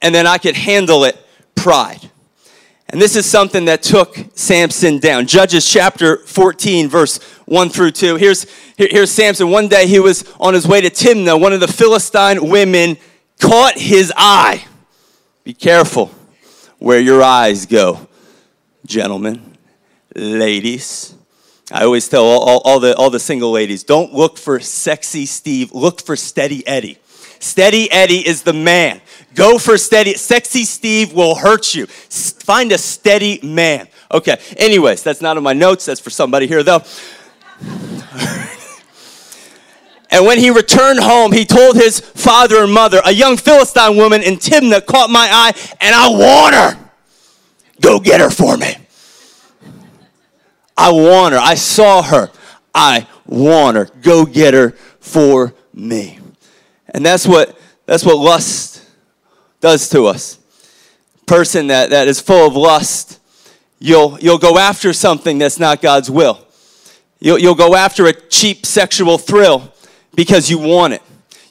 and 0.00 0.14
then 0.14 0.26
I 0.26 0.38
could 0.38 0.56
handle 0.56 1.04
it, 1.04 1.16
pride. 1.54 2.10
And 2.90 3.00
this 3.02 3.16
is 3.16 3.26
something 3.26 3.66
that 3.66 3.82
took 3.82 4.16
Samson 4.34 4.98
down. 4.98 5.26
Judges 5.26 5.68
chapter 5.68 6.18
14, 6.18 6.88
verse 6.88 7.18
1 7.44 7.68
through 7.68 7.90
2. 7.90 8.16
Here's, 8.16 8.46
here, 8.76 8.88
here's 8.90 9.10
Samson. 9.10 9.50
One 9.50 9.68
day 9.68 9.86
he 9.86 10.00
was 10.00 10.24
on 10.40 10.54
his 10.54 10.66
way 10.66 10.80
to 10.80 10.88
Timnah. 10.88 11.38
One 11.38 11.52
of 11.52 11.60
the 11.60 11.68
Philistine 11.68 12.48
women 12.48 12.96
caught 13.40 13.76
his 13.76 14.12
eye. 14.16 14.64
Be 15.44 15.52
careful 15.52 16.10
where 16.78 17.00
your 17.00 17.22
eyes 17.22 17.66
go, 17.66 18.06
gentlemen, 18.86 19.47
ladies. 20.18 21.14
I 21.70 21.84
always 21.84 22.08
tell 22.08 22.24
all, 22.24 22.40
all, 22.42 22.60
all, 22.64 22.80
the, 22.80 22.96
all 22.96 23.10
the 23.10 23.20
single 23.20 23.50
ladies 23.50 23.84
don't 23.84 24.12
look 24.12 24.38
for 24.38 24.58
sexy 24.58 25.26
Steve, 25.26 25.72
look 25.72 26.00
for 26.00 26.16
steady 26.16 26.66
Eddie. 26.66 26.98
Steady 27.40 27.90
Eddie 27.92 28.26
is 28.26 28.42
the 28.42 28.52
man. 28.52 29.00
Go 29.34 29.58
for 29.58 29.78
steady. 29.78 30.14
Sexy 30.14 30.64
Steve 30.64 31.12
will 31.12 31.36
hurt 31.36 31.74
you. 31.74 31.86
Find 31.86 32.72
a 32.72 32.78
steady 32.78 33.38
man. 33.42 33.86
Okay. 34.10 34.36
Anyways, 34.56 35.02
that's 35.02 35.20
not 35.20 35.36
in 35.36 35.42
my 35.42 35.52
notes. 35.52 35.84
That's 35.84 36.00
for 36.00 36.10
somebody 36.10 36.46
here, 36.48 36.62
though. 36.62 36.82
and 40.10 40.26
when 40.26 40.38
he 40.38 40.50
returned 40.50 40.98
home, 40.98 41.30
he 41.30 41.44
told 41.44 41.76
his 41.76 42.00
father 42.00 42.64
and 42.64 42.72
mother, 42.72 43.00
A 43.04 43.12
young 43.12 43.36
Philistine 43.36 43.96
woman 43.96 44.22
in 44.22 44.34
Timnah 44.34 44.84
caught 44.84 45.10
my 45.10 45.28
eye, 45.30 45.52
and 45.80 45.94
I 45.94 46.08
want 46.08 46.54
her. 46.54 46.90
Go 47.80 48.00
get 48.00 48.20
her 48.20 48.30
for 48.30 48.56
me. 48.56 48.74
I 50.78 50.92
want 50.92 51.34
her. 51.34 51.40
I 51.40 51.56
saw 51.56 52.02
her. 52.02 52.30
I 52.74 53.06
want 53.26 53.76
her. 53.76 53.88
Go 54.00 54.24
get 54.24 54.54
her 54.54 54.70
for 55.00 55.52
me. 55.74 56.20
And 56.94 57.04
that's 57.04 57.26
what 57.26 57.58
that's 57.84 58.04
what 58.04 58.16
lust 58.16 58.86
does 59.60 59.88
to 59.90 60.06
us. 60.06 60.38
Person 61.26 61.66
that, 61.66 61.90
that 61.90 62.08
is 62.08 62.20
full 62.20 62.46
of 62.46 62.54
lust, 62.54 63.20
you'll 63.78 64.18
you'll 64.20 64.38
go 64.38 64.56
after 64.56 64.92
something 64.92 65.38
that's 65.38 65.58
not 65.58 65.82
God's 65.82 66.10
will. 66.10 66.46
You'll, 67.20 67.38
you'll 67.38 67.54
go 67.56 67.74
after 67.74 68.06
a 68.06 68.12
cheap 68.12 68.64
sexual 68.64 69.18
thrill 69.18 69.72
because 70.14 70.48
you 70.48 70.58
want 70.58 70.94
it. 70.94 71.02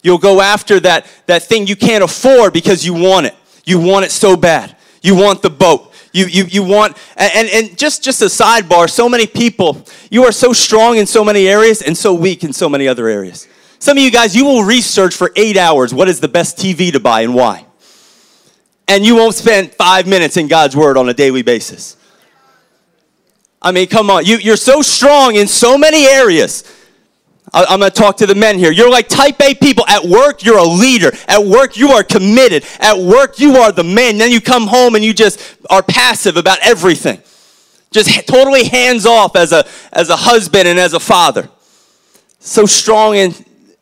You'll 0.01 0.17
go 0.17 0.39
after 0.39 0.79
that, 0.81 1.05
that 1.25 1.43
thing 1.43 1.67
you 1.67 1.75
can't 1.75 2.03
afford 2.03 2.53
because 2.53 2.85
you 2.85 2.93
want 2.93 3.25
it. 3.25 3.35
You 3.65 3.79
want 3.79 4.05
it 4.05 4.11
so 4.11 4.37
bad. 4.37 4.75
You 5.01 5.15
want 5.15 5.41
the 5.41 5.49
boat. 5.49 5.86
You, 6.17 6.25
you, 6.25 6.43
you 6.45 6.63
want, 6.63 6.97
and, 7.15 7.47
and 7.49 7.77
just, 7.77 8.03
just 8.03 8.23
a 8.23 8.25
sidebar, 8.25 8.89
so 8.89 9.07
many 9.07 9.27
people, 9.27 9.85
you 10.09 10.23
are 10.23 10.31
so 10.31 10.51
strong 10.51 10.97
in 10.97 11.05
so 11.05 11.23
many 11.23 11.47
areas 11.47 11.83
and 11.83 11.95
so 11.95 12.11
weak 12.11 12.43
in 12.43 12.53
so 12.53 12.67
many 12.67 12.87
other 12.87 13.07
areas. 13.07 13.47
Some 13.77 13.97
of 13.97 14.03
you 14.03 14.09
guys, 14.09 14.35
you 14.35 14.43
will 14.43 14.63
research 14.63 15.13
for 15.15 15.31
eight 15.35 15.57
hours 15.57 15.93
what 15.93 16.09
is 16.09 16.19
the 16.19 16.27
best 16.27 16.57
TV 16.57 16.91
to 16.91 16.99
buy 16.99 17.21
and 17.21 17.35
why. 17.35 17.67
And 18.87 19.05
you 19.05 19.15
won't 19.15 19.35
spend 19.35 19.73
five 19.73 20.07
minutes 20.07 20.37
in 20.37 20.47
God's 20.47 20.75
Word 20.75 20.97
on 20.97 21.07
a 21.07 21.13
daily 21.13 21.43
basis. 21.43 21.97
I 23.61 23.71
mean, 23.71 23.87
come 23.87 24.09
on. 24.09 24.25
You, 24.25 24.37
you're 24.37 24.57
so 24.57 24.81
strong 24.81 25.35
in 25.35 25.47
so 25.47 25.77
many 25.77 26.07
areas. 26.07 26.63
I'm 27.53 27.79
going 27.79 27.91
to 27.91 27.95
talk 27.95 28.17
to 28.17 28.25
the 28.25 28.35
men 28.35 28.59
here. 28.59 28.71
You're 28.71 28.91
like 28.91 29.07
type 29.07 29.41
A 29.41 29.55
people. 29.55 29.85
At 29.87 30.03
work, 30.03 30.43
you're 30.43 30.57
a 30.57 30.63
leader. 30.63 31.11
At 31.27 31.45
work, 31.45 31.77
you 31.77 31.89
are 31.89 32.03
committed. 32.03 32.65
At 32.79 32.97
work, 32.97 33.39
you 33.39 33.55
are 33.57 33.71
the 33.71 33.83
man. 33.83 34.17
Then 34.17 34.31
you 34.31 34.41
come 34.41 34.67
home 34.67 34.95
and 34.95 35.03
you 35.03 35.13
just 35.13 35.39
are 35.69 35.81
passive 35.81 36.35
about 36.35 36.59
everything. 36.61 37.21
Just 37.91 38.27
totally 38.27 38.65
hands 38.65 39.05
off 39.05 39.35
as 39.35 39.53
a, 39.53 39.65
as 39.93 40.09
a 40.09 40.15
husband 40.17 40.67
and 40.67 40.77
as 40.77 40.93
a 40.93 40.99
father. 40.99 41.49
So 42.39 42.65
strong 42.65 43.15
in 43.15 43.33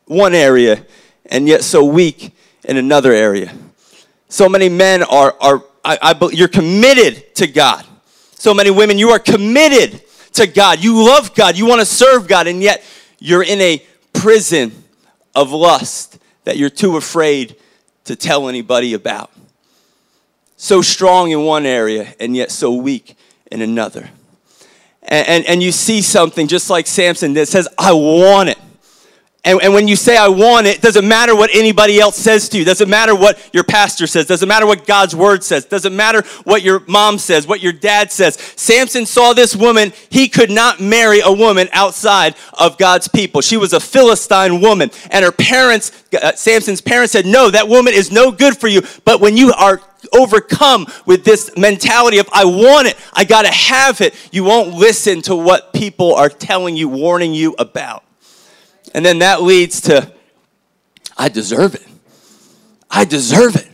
one 0.05 0.36
area 0.36 0.86
and 1.25 1.48
yet 1.48 1.63
so 1.63 1.84
weak 1.84 2.31
in 2.63 2.77
another 2.77 3.13
area. 3.13 3.51
So 4.29 4.48
many 4.48 4.69
men 4.69 5.01
are, 5.03 5.36
are 5.41 5.63
I, 5.84 5.98
I, 6.01 6.29
you're 6.31 6.48
committed 6.48 7.36
to 7.36 7.48
God. 7.48 7.86
So 8.34 8.53
many 8.53 8.69
women, 8.69 8.98
you 8.98 9.10
are 9.10 9.19
committed 9.19 10.01
to 10.34 10.48
God. 10.48 10.84
You 10.84 11.05
love 11.05 11.34
God. 11.34 11.57
You 11.57 11.65
want 11.65 11.81
to 11.81 11.86
serve 11.86 12.27
God, 12.27 12.48
and 12.48 12.62
yet 12.62 12.84
you're 13.19 13.43
in 13.43 13.62
a 13.62 13.84
prison 14.13 14.72
of 15.36 15.51
lust 15.51 16.19
that 16.43 16.57
you're 16.57 16.69
too 16.69 16.98
afraid 16.98 17.55
to 18.05 18.15
tell 18.15 18.48
anybody 18.48 18.93
about. 18.93 19.31
So 20.57 20.81
strong 20.81 21.31
in 21.31 21.43
one 21.43 21.65
area, 21.65 22.13
and 22.19 22.36
yet 22.36 22.51
so 22.51 22.74
weak 22.74 23.17
in 23.51 23.62
another. 23.62 24.10
And, 25.03 25.27
and, 25.27 25.45
and 25.45 25.63
you 25.63 25.72
see 25.72 26.01
something 26.01 26.48
just 26.48 26.69
like 26.69 26.88
Samson 26.88 27.34
that 27.34 27.48
says, 27.48 27.67
I 27.77 27.93
want 27.93 28.50
it. 28.50 28.57
And, 29.46 29.62
and 29.62 29.75
when 29.75 29.88
you 29.88 29.96
say, 29.96 30.18
I 30.18 30.28
want 30.28 30.66
it, 30.66 30.82
doesn't 30.82 31.08
matter 31.08 31.36
what 31.36 31.52
anybody 31.54 32.00
else 32.00 32.18
says 32.18 32.50
to 32.50 32.58
you. 32.58 32.66
Doesn't 32.66 32.90
matter 32.90 33.14
what 33.14 33.38
your 33.54 33.64
pastor 33.64 34.08
says. 34.08 34.25
Doesn't 34.25 34.50
matter 34.50 34.66
what 34.66 34.88
God's 34.88 35.16
word 35.16 35.44
says. 35.44 35.66
Doesn't 35.66 35.96
matter 35.96 36.24
what 36.46 36.64
your 36.64 36.80
mom 36.88 37.20
says, 37.20 37.46
what 37.46 37.62
your 37.62 37.72
dad 37.72 38.12
says. 38.12 38.38
Samson 38.56 39.06
saw 39.06 39.34
this 39.34 39.56
woman. 39.56 39.94
He 40.10 40.30
could 40.30 40.50
not 40.50 40.80
marry 40.80 41.20
a 41.24 41.32
woman 41.32 41.70
outside 41.74 42.34
of 42.58 42.80
God's 42.80 43.08
people. 43.08 43.42
She 43.42 43.56
was 43.56 43.72
a 43.72 43.80
Philistine 43.80 44.62
woman. 44.62 44.90
And 45.12 45.24
her 45.24 45.32
parents, 45.32 45.92
uh, 46.20 46.32
Samson's 46.34 46.82
parents 46.82 47.12
said, 47.12 47.28
No, 47.28 47.52
that 47.52 47.68
woman 47.68 47.94
is 47.94 48.12
no 48.12 48.32
good 48.32 48.58
for 48.58 48.68
you. 48.68 48.82
But 49.04 49.22
when 49.22 49.38
you 49.38 49.54
are 49.54 49.80
overcome 50.12 50.88
with 51.06 51.24
this 51.24 51.56
mentality 51.56 52.18
of, 52.18 52.28
I 52.34 52.46
want 52.46 52.88
it, 52.88 52.98
I 53.14 53.25
gotta 53.25 53.52
have 53.52 54.02
it, 54.02 54.16
you 54.32 54.44
won't 54.44 54.74
listen 54.74 55.22
to 55.24 55.36
what 55.36 55.72
people 55.72 56.16
are 56.16 56.30
telling 56.30 56.75
you, 56.75 56.90
warning 56.90 57.36
you 57.36 57.56
about. 57.60 58.04
And 58.96 59.06
then 59.06 59.20
that 59.20 59.42
leads 59.42 59.82
to, 59.82 60.10
I 61.18 61.28
deserve 61.28 61.75
it. 61.75 61.86
I 62.90 63.04
deserve 63.04 63.58
it. 63.58 63.68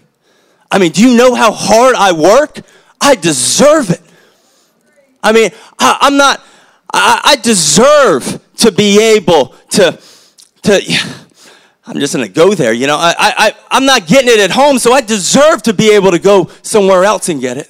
I 0.72 0.80
mean, 0.80 0.92
do 0.94 1.08
you 1.08 1.16
know 1.16 1.36
how 1.36 1.52
hard 1.52 1.94
I 1.94 2.12
work? 2.12 2.62
I 3.00 3.14
deserve 3.14 3.92
it. 3.92 4.02
I 5.22 5.32
mean, 5.32 5.52
I, 5.78 6.08
am 6.08 6.18
not, 6.18 6.44
I, 6.92 7.22
I, 7.24 7.36
deserve 7.36 8.42
to 8.58 8.72
be 8.72 9.00
able 9.00 9.50
to, 9.70 10.00
to, 10.64 10.82
I'm 11.86 12.00
just 12.00 12.16
gonna 12.16 12.28
go 12.28 12.56
there, 12.56 12.74
you 12.74 12.88
know. 12.88 12.98
I, 12.98 13.14
I, 13.20 13.56
I'm 13.70 13.86
not 13.86 14.08
getting 14.08 14.30
it 14.30 14.40
at 14.40 14.50
home, 14.50 14.80
so 14.80 14.92
I 14.92 15.02
deserve 15.02 15.62
to 15.64 15.74
be 15.74 15.92
able 15.92 16.10
to 16.10 16.20
go 16.20 16.50
somewhere 16.64 17.04
else 17.04 17.30
and 17.30 17.40
get 17.40 17.58
it. 17.58 17.70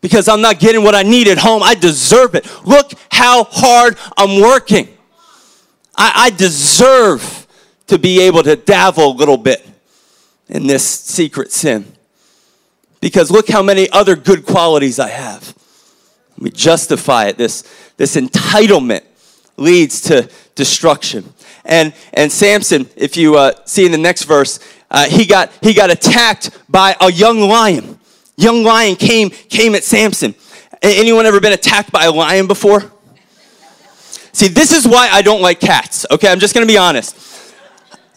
Because 0.00 0.28
I'm 0.28 0.40
not 0.40 0.60
getting 0.60 0.84
what 0.84 0.94
I 0.94 1.02
need 1.02 1.26
at 1.26 1.38
home, 1.38 1.64
I 1.64 1.74
deserve 1.74 2.36
it. 2.36 2.48
Look 2.64 2.92
how 3.10 3.42
hard 3.42 3.98
I'm 4.16 4.40
working. 4.40 4.96
I, 6.02 6.12
I 6.14 6.30
deserve 6.30 7.46
to 7.88 7.98
be 7.98 8.22
able 8.22 8.42
to 8.44 8.56
dabble 8.56 9.12
a 9.12 9.12
little 9.12 9.36
bit 9.36 9.68
in 10.48 10.66
this 10.66 10.82
secret 10.82 11.52
sin. 11.52 11.92
Because 13.02 13.30
look 13.30 13.50
how 13.50 13.62
many 13.62 13.86
other 13.90 14.16
good 14.16 14.46
qualities 14.46 14.98
I 14.98 15.10
have. 15.10 15.54
We 16.38 16.48
justify 16.50 17.26
it. 17.26 17.36
This, 17.36 17.64
this 17.98 18.16
entitlement 18.16 19.02
leads 19.58 20.00
to 20.02 20.30
destruction. 20.54 21.34
And, 21.66 21.92
and 22.14 22.32
Samson, 22.32 22.88
if 22.96 23.18
you 23.18 23.36
uh, 23.36 23.52
see 23.66 23.84
in 23.84 23.92
the 23.92 23.98
next 23.98 24.24
verse, 24.24 24.58
uh, 24.90 25.06
he, 25.06 25.26
got, 25.26 25.52
he 25.60 25.74
got 25.74 25.90
attacked 25.90 26.50
by 26.66 26.96
a 26.98 27.12
young 27.12 27.40
lion. 27.40 28.00
Young 28.38 28.64
lion 28.64 28.96
came, 28.96 29.28
came 29.28 29.74
at 29.74 29.84
Samson. 29.84 30.34
Anyone 30.80 31.26
ever 31.26 31.40
been 31.40 31.52
attacked 31.52 31.92
by 31.92 32.04
a 32.04 32.10
lion 32.10 32.46
before? 32.46 32.90
See, 34.32 34.48
this 34.48 34.72
is 34.72 34.86
why 34.86 35.08
I 35.10 35.22
don't 35.22 35.42
like 35.42 35.60
cats, 35.60 36.06
okay? 36.10 36.28
I'm 36.30 36.38
just 36.38 36.54
gonna 36.54 36.66
be 36.66 36.78
honest. 36.78 37.30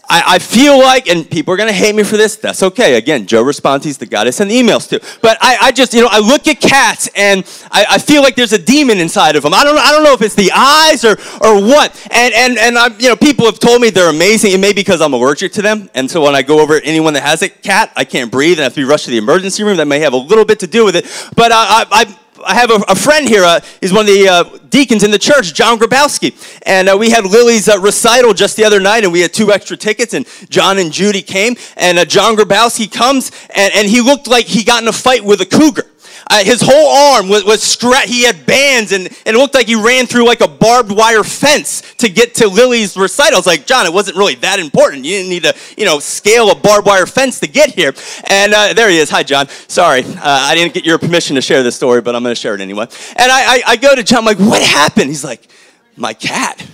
I, 0.09 0.35
I 0.35 0.39
feel 0.39 0.77
like, 0.77 1.07
and 1.07 1.29
people 1.29 1.53
are 1.53 1.57
to 1.57 1.71
hate 1.71 1.95
me 1.95 2.03
for 2.03 2.17
this. 2.17 2.35
That's 2.35 2.61
okay. 2.61 2.97
Again, 2.97 3.25
Joe 3.25 3.41
responds. 3.41 3.85
He's 3.85 3.97
the 3.97 4.05
guy 4.05 4.23
I 4.23 4.29
send 4.31 4.51
emails 4.51 4.87
to. 4.89 4.99
But 5.21 5.37
I, 5.41 5.57
I 5.61 5.71
just, 5.71 5.93
you 5.93 6.01
know, 6.01 6.09
I 6.11 6.19
look 6.19 6.47
at 6.47 6.59
cats 6.59 7.09
and 7.15 7.43
I, 7.71 7.85
I 7.89 7.97
feel 7.99 8.21
like 8.21 8.35
there's 8.35 8.51
a 8.51 8.59
demon 8.59 8.99
inside 8.99 9.35
of 9.35 9.43
them. 9.43 9.53
I 9.53 9.63
don't, 9.63 9.77
I 9.77 9.91
don't 9.91 10.03
know 10.03 10.13
if 10.13 10.21
it's 10.21 10.35
the 10.35 10.51
eyes 10.53 11.05
or, 11.05 11.13
or 11.41 11.61
what. 11.63 11.99
And, 12.11 12.33
and, 12.33 12.57
and 12.57 12.77
I'm, 12.77 12.99
you 12.99 13.09
know, 13.09 13.15
people 13.15 13.45
have 13.45 13.59
told 13.59 13.81
me 13.81 13.89
they're 13.91 14.09
amazing. 14.09 14.51
It 14.51 14.59
may 14.59 14.71
be 14.71 14.81
because 14.81 15.01
I'm 15.01 15.13
allergic 15.13 15.53
to 15.53 15.61
them. 15.61 15.89
And 15.95 16.11
so 16.11 16.21
when 16.21 16.35
I 16.35 16.41
go 16.41 16.59
over 16.59 16.81
anyone 16.83 17.13
that 17.13 17.23
has 17.23 17.41
a 17.41 17.49
cat, 17.49 17.91
I 17.95 18.03
can't 18.03 18.29
breathe 18.29 18.59
and 18.59 18.61
I 18.61 18.63
have 18.65 18.73
to 18.73 18.81
be 18.81 18.85
rushed 18.85 19.05
to 19.05 19.11
the 19.11 19.17
emergency 19.17 19.63
room. 19.63 19.77
That 19.77 19.87
may 19.87 19.99
have 19.99 20.13
a 20.13 20.17
little 20.17 20.45
bit 20.45 20.59
to 20.59 20.67
do 20.67 20.83
with 20.83 20.97
it. 20.97 21.05
But 21.35 21.53
I, 21.53 21.55
I, 21.55 21.85
I 21.91 22.17
have 22.47 22.71
a, 22.71 22.83
a, 22.89 22.95
friend 22.95 23.27
here. 23.27 23.43
Uh, 23.43 23.59
he's 23.79 23.93
one 23.93 24.01
of 24.01 24.07
the 24.07 24.27
uh, 24.27 24.43
deacons 24.69 25.03
in 25.03 25.11
the 25.11 25.19
church, 25.19 25.53
John 25.53 25.77
Grabowski. 25.77 26.33
And 26.65 26.89
uh, 26.89 26.97
we 26.97 27.09
had 27.09 27.25
Lily's 27.25 27.69
uh, 27.69 27.79
recital 27.79 28.33
just 28.33 28.57
the 28.57 28.63
other 28.63 28.79
night, 28.79 29.03
and 29.03 29.13
we 29.13 29.21
had 29.21 29.33
two 29.33 29.51
extra 29.51 29.77
tickets, 29.77 30.13
and 30.13 30.27
John 30.49 30.79
and 30.79 30.91
Judy 30.91 31.21
came. 31.21 31.55
And 31.77 31.99
uh, 31.99 32.05
John 32.05 32.35
Grabowski 32.35 32.91
comes, 32.91 33.31
and, 33.55 33.73
and 33.73 33.87
he 33.87 34.01
looked 34.01 34.27
like 34.27 34.45
he 34.45 34.63
got 34.63 34.81
in 34.81 34.87
a 34.87 34.93
fight 34.93 35.23
with 35.23 35.41
a 35.41 35.45
cougar. 35.45 35.85
Uh, 36.29 36.43
his 36.43 36.61
whole 36.61 37.15
arm 37.15 37.29
was, 37.29 37.43
was 37.43 37.61
scratched. 37.61 38.09
He 38.09 38.23
had 38.23 38.45
bands, 38.45 38.91
and, 38.91 39.07
and 39.07 39.35
it 39.35 39.37
looked 39.37 39.53
like 39.53 39.67
he 39.67 39.75
ran 39.75 40.05
through 40.05 40.25
like 40.25 40.41
a 40.41 40.47
barbed 40.47 40.91
wire 40.91 41.23
fence 41.23 41.95
to 41.95 42.09
get 42.09 42.35
to 42.35 42.47
Lily's 42.47 42.95
recital. 42.95 43.35
I 43.35 43.39
was 43.39 43.47
like, 43.47 43.65
John, 43.65 43.85
it 43.85 43.93
wasn't 43.93 44.17
really 44.17 44.35
that 44.35 44.59
important. 44.59 45.05
You 45.05 45.17
didn't 45.17 45.29
need 45.29 45.43
to, 45.43 45.55
you 45.77 45.85
know, 45.85 45.99
scale 45.99 46.51
a 46.51 46.55
barbed 46.55 46.87
wire 46.87 47.05
fence 47.05 47.39
to 47.41 47.47
get 47.47 47.71
here. 47.71 47.93
And 48.29 48.53
uh, 48.53 48.73
there 48.73 48.89
he 48.89 48.97
is. 48.97 49.09
Hi, 49.09 49.23
John. 49.23 49.47
Sorry, 49.67 50.03
uh, 50.03 50.21
I 50.23 50.55
didn't 50.55 50.73
get 50.73 50.85
your 50.85 50.97
permission 50.97 51.35
to 51.35 51.41
share 51.41 51.63
this 51.63 51.75
story, 51.75 52.01
but 52.01 52.15
I'm 52.15 52.23
going 52.23 52.35
to 52.35 52.39
share 52.39 52.55
it 52.55 52.61
anyway. 52.61 52.87
And 53.15 53.31
I, 53.31 53.55
I, 53.55 53.61
I 53.67 53.75
go 53.77 53.95
to 53.95 54.03
John, 54.03 54.19
I'm 54.19 54.25
like, 54.25 54.39
what 54.39 54.61
happened? 54.61 55.09
He's 55.09 55.23
like, 55.23 55.47
my 55.95 56.13
cat. 56.13 56.65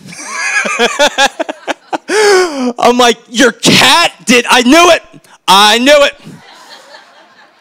I'm 2.10 2.98
like, 2.98 3.18
your 3.29 3.51
cat 3.51 4.13
did, 4.25 4.46
I 4.50 4.63
knew 4.63 4.91
it. 4.91 5.03
I 5.48 5.77
knew 5.79 5.96
it. 6.06 6.13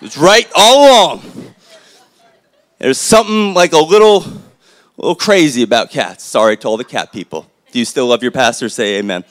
It 0.01 0.03
was 0.03 0.19
right 0.19 0.49
all 0.55 0.87
along. 0.87 1.48
There's 2.79 2.99
something 2.99 3.55
like 3.55 3.73
a 3.73 3.79
little, 3.79 4.25
little 4.97 5.17
crazy 5.17 5.63
about 5.63 5.91
cats. 5.91 6.23
Sorry 6.23 6.57
to 6.59 6.69
all 6.69 6.77
the 6.77 6.85
cat 6.85 7.13
people. 7.13 7.51
Do 7.73 7.79
you 7.81 7.85
still 7.85 8.07
love 8.07 8.23
your 8.23 8.31
pastor? 8.31 8.69
Say 8.69 8.99
amen. 8.99 9.25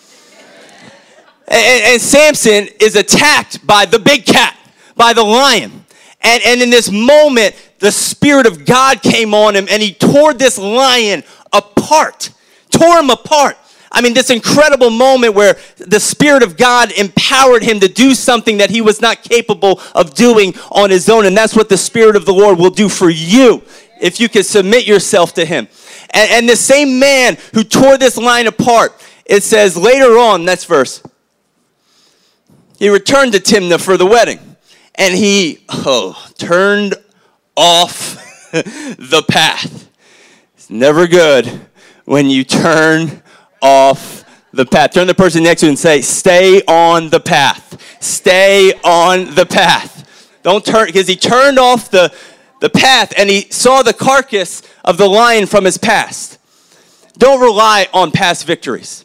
And, 1.48 1.84
and, 1.84 2.02
Samson 2.02 2.68
is 2.82 2.98
attacked 2.98 3.66
by 3.66 3.86
the 3.86 4.00
big 4.00 4.26
cat, 4.26 4.58
by 4.98 5.14
the 5.14 5.24
lion. 5.24 5.86
And, 6.20 6.44
and 6.46 6.62
in 6.62 6.70
this 6.70 6.92
moment, 6.92 7.56
the 7.80 7.90
Spirit 7.90 8.48
of 8.48 8.66
God 8.66 9.02
came 9.02 9.34
on 9.34 9.56
him 9.56 9.66
and 9.70 9.82
he 9.82 9.94
tore 9.94 10.34
this 10.34 10.58
lion 10.58 11.24
apart, 11.54 12.32
tore 12.70 13.00
him 13.00 13.10
apart. 13.10 13.58
I 13.92 14.02
mean, 14.02 14.14
this 14.14 14.30
incredible 14.30 14.90
moment 14.90 15.34
where 15.34 15.58
the 15.78 16.00
Spirit 16.00 16.44
of 16.44 16.58
God 16.58 16.92
empowered 16.92 17.64
him 17.64 17.80
to 17.80 17.88
do 17.88 18.14
something 18.14 18.58
that 18.58 18.70
he 18.70 18.82
was 18.82 19.02
not 19.02 19.24
capable 19.24 19.82
of 19.96 20.14
doing 20.14 20.54
on 20.72 20.90
his 20.90 21.10
own. 21.10 21.26
And 21.26 21.36
that's 21.36 21.56
what 21.56 21.70
the 21.70 21.78
Spirit 21.78 22.16
of 22.16 22.26
the 22.26 22.34
Lord 22.34 22.60
will 22.60 22.70
do 22.70 22.90
for 22.90 23.10
you 23.10 23.64
if 24.02 24.20
you 24.20 24.30
can 24.30 24.44
submit 24.44 24.86
yourself 24.86 25.34
to 25.36 25.46
him. 25.46 25.68
And, 26.12 26.32
and 26.32 26.50
the 26.50 26.56
same 26.56 27.00
man 27.00 27.38
who 27.54 27.64
tore 27.64 27.98
this 27.98 28.18
line 28.18 28.48
apart, 28.48 28.94
it 29.26 29.44
says 29.44 29.78
later 29.78 30.18
on, 30.18 30.46
next 30.46 30.66
verse, 30.66 31.02
he 32.78 32.90
returned 32.90 33.34
to 33.34 33.40
Timnah 33.40 33.82
for 33.82 33.98
the 33.98 34.06
wedding. 34.06 34.40
And 34.96 35.16
he, 35.16 35.64
oh, 35.70 36.28
turned 36.38 36.96
off 37.56 38.16
the 38.52 39.24
path. 39.28 39.90
It's 40.56 40.70
never 40.70 41.08
good 41.08 41.68
when 42.06 42.30
you 42.30 42.44
turn 42.44 43.22
off 43.62 44.26
the 44.52 44.66
path. 44.66 44.94
Turn 44.94 45.08
the 45.08 45.14
person 45.14 45.44
next 45.44 45.62
to 45.62 45.68
you 45.68 45.72
and 45.72 45.80
say, 45.80 46.02
Stay 46.02 46.62
on 46.64 47.10
the 47.10 47.20
path. 47.20 47.78
Stay 48.02 48.74
on 48.84 49.36
the 49.36 49.46
path. 49.46 49.98
Don't 50.44 50.66
turn, 50.66 50.88
because 50.88 51.08
he 51.08 51.16
turned 51.16 51.60
off 51.60 51.92
the, 51.92 52.14
the 52.62 52.70
path 52.70 53.14
and 53.18 53.30
he 53.30 53.48
saw 53.50 53.84
the 53.84 53.94
carcass 53.94 54.62
of 54.86 54.98
the 54.98 55.08
lion 55.08 55.46
from 55.46 55.66
his 55.66 55.78
past. 55.78 56.40
Don't 57.18 57.42
rely 57.42 57.88
on 57.94 58.12
past 58.12 58.46
victories. 58.46 59.04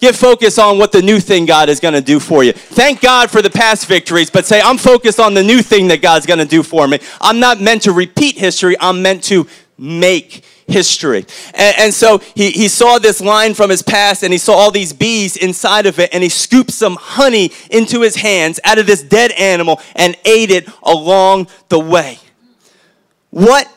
Get 0.00 0.16
focused 0.16 0.58
on 0.58 0.78
what 0.78 0.90
the 0.90 1.00
new 1.00 1.20
thing 1.20 1.46
God 1.46 1.68
is 1.68 1.78
going 1.78 1.94
to 1.94 2.00
do 2.00 2.18
for 2.18 2.42
you. 2.42 2.52
Thank 2.52 3.00
God 3.00 3.30
for 3.30 3.40
the 3.40 3.50
past 3.50 3.86
victories, 3.86 4.30
but 4.30 4.46
say, 4.46 4.60
I'm 4.60 4.76
focused 4.76 5.20
on 5.20 5.34
the 5.34 5.44
new 5.44 5.62
thing 5.62 5.86
that 5.88 6.02
God's 6.02 6.26
going 6.26 6.40
to 6.40 6.44
do 6.44 6.64
for 6.64 6.88
me. 6.88 6.98
I'm 7.20 7.38
not 7.38 7.60
meant 7.60 7.82
to 7.82 7.92
repeat 7.92 8.36
history, 8.36 8.74
I'm 8.80 9.00
meant 9.00 9.22
to 9.24 9.46
make 9.78 10.44
history. 10.66 11.26
And, 11.54 11.78
and, 11.78 11.94
so 11.94 12.18
he, 12.18 12.50
he 12.50 12.68
saw 12.68 12.98
this 12.98 13.20
line 13.20 13.54
from 13.54 13.70
his 13.70 13.82
past 13.82 14.22
and 14.22 14.32
he 14.32 14.38
saw 14.38 14.54
all 14.54 14.70
these 14.70 14.92
bees 14.92 15.36
inside 15.36 15.86
of 15.86 15.98
it 15.98 16.10
and 16.12 16.22
he 16.22 16.28
scooped 16.28 16.70
some 16.70 16.96
honey 16.96 17.50
into 17.70 18.00
his 18.00 18.16
hands 18.16 18.60
out 18.64 18.78
of 18.78 18.86
this 18.86 19.02
dead 19.02 19.32
animal 19.32 19.80
and 19.94 20.16
ate 20.24 20.50
it 20.50 20.68
along 20.82 21.48
the 21.68 21.78
way. 21.78 22.18
What 23.30 23.68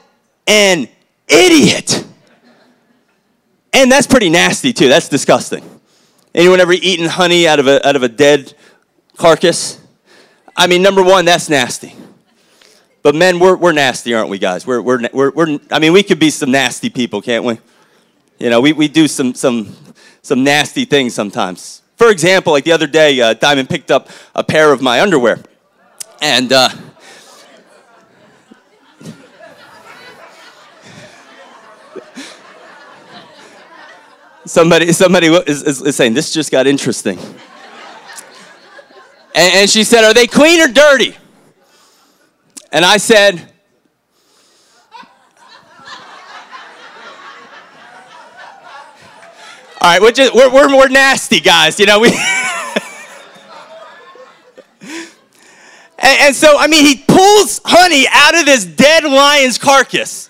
an 0.47 0.87
idiot! 1.27 2.05
And 3.73 3.91
that's 3.91 4.07
pretty 4.07 4.29
nasty 4.29 4.71
too. 4.71 4.87
That's 4.87 5.09
disgusting. 5.09 5.63
Anyone 6.33 6.59
ever 6.59 6.73
eaten 6.73 7.07
honey 7.07 7.47
out 7.47 7.59
of 7.59 7.67
a, 7.67 7.85
out 7.87 7.95
of 7.95 8.03
a 8.03 8.09
dead 8.09 8.53
carcass? 9.17 9.79
I 10.55 10.67
mean, 10.67 10.81
number 10.81 11.03
one, 11.03 11.25
that's 11.25 11.49
nasty. 11.49 11.93
But 13.05 13.13
men, 13.13 13.37
we're, 13.37 13.55
we're 13.55 13.71
nasty, 13.71 14.15
aren't 14.15 14.29
we, 14.29 14.39
guys? 14.39 14.65
We're, 14.65 14.81
we're, 14.81 15.07
we're, 15.13 15.29
we're, 15.29 15.59
I 15.69 15.77
mean, 15.77 15.93
we 15.93 16.01
could 16.01 16.17
be 16.17 16.31
some 16.31 16.49
nasty 16.49 16.89
people, 16.89 17.21
can't 17.21 17.43
we? 17.43 17.59
You 18.39 18.49
know, 18.49 18.59
we, 18.59 18.73
we 18.73 18.87
do 18.87 19.07
some, 19.07 19.35
some, 19.35 19.75
some 20.23 20.43
nasty 20.43 20.85
things 20.85 21.13
sometimes. 21.13 21.83
For 21.97 22.09
example, 22.09 22.51
like 22.51 22.63
the 22.63 22.71
other 22.71 22.87
day, 22.87 23.21
uh, 23.21 23.35
Diamond 23.35 23.69
picked 23.69 23.91
up 23.91 24.09
a 24.33 24.43
pair 24.43 24.73
of 24.73 24.81
my 24.81 25.01
underwear. 25.01 25.37
And, 26.19 26.51
uh, 26.51 26.69
somebody, 34.47 34.91
somebody 34.93 35.27
is, 35.27 35.61
is, 35.61 35.81
is, 35.83 35.95
saying, 35.95 36.15
this 36.15 36.33
just 36.33 36.51
got 36.51 36.65
interesting. 36.65 37.19
and, 39.35 39.53
and 39.53 39.69
she 39.69 39.83
said, 39.83 40.03
are 40.03 40.15
they 40.15 40.25
clean 40.25 40.59
or 40.59 40.73
dirty? 40.73 41.15
And 42.75 42.83
I 42.83 42.97
said, 42.97 43.39
All 49.79 49.91
right, 49.91 50.01
we're, 50.01 50.11
just, 50.11 50.35
we're, 50.35 50.53
we're 50.53 50.67
more 50.67 50.89
nasty 50.89 51.39
guys, 51.39 51.79
you 51.79 51.85
know. 51.85 52.01
We 52.01 52.09
and, 52.09 52.17
and 55.99 56.35
so, 56.35 56.57
I 56.59 56.67
mean, 56.67 56.85
he 56.85 57.01
pulls 57.07 57.61
honey 57.63 58.07
out 58.11 58.37
of 58.37 58.45
this 58.45 58.65
dead 58.65 59.05
lion's 59.05 59.57
carcass. 59.57 60.29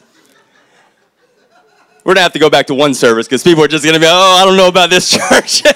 We're 2.03 2.13
gonna 2.13 2.21
have 2.21 2.33
to 2.33 2.39
go 2.39 2.51
back 2.51 2.67
to 2.67 2.75
one 2.75 2.93
service 2.93 3.25
because 3.25 3.41
people 3.41 3.63
are 3.63 3.67
just 3.67 3.83
gonna 3.83 3.99
be, 3.99 4.05
oh, 4.07 4.37
I 4.39 4.45
don't 4.45 4.55
know 4.55 4.67
about 4.67 4.91
this 4.91 5.09
church. 5.17 5.65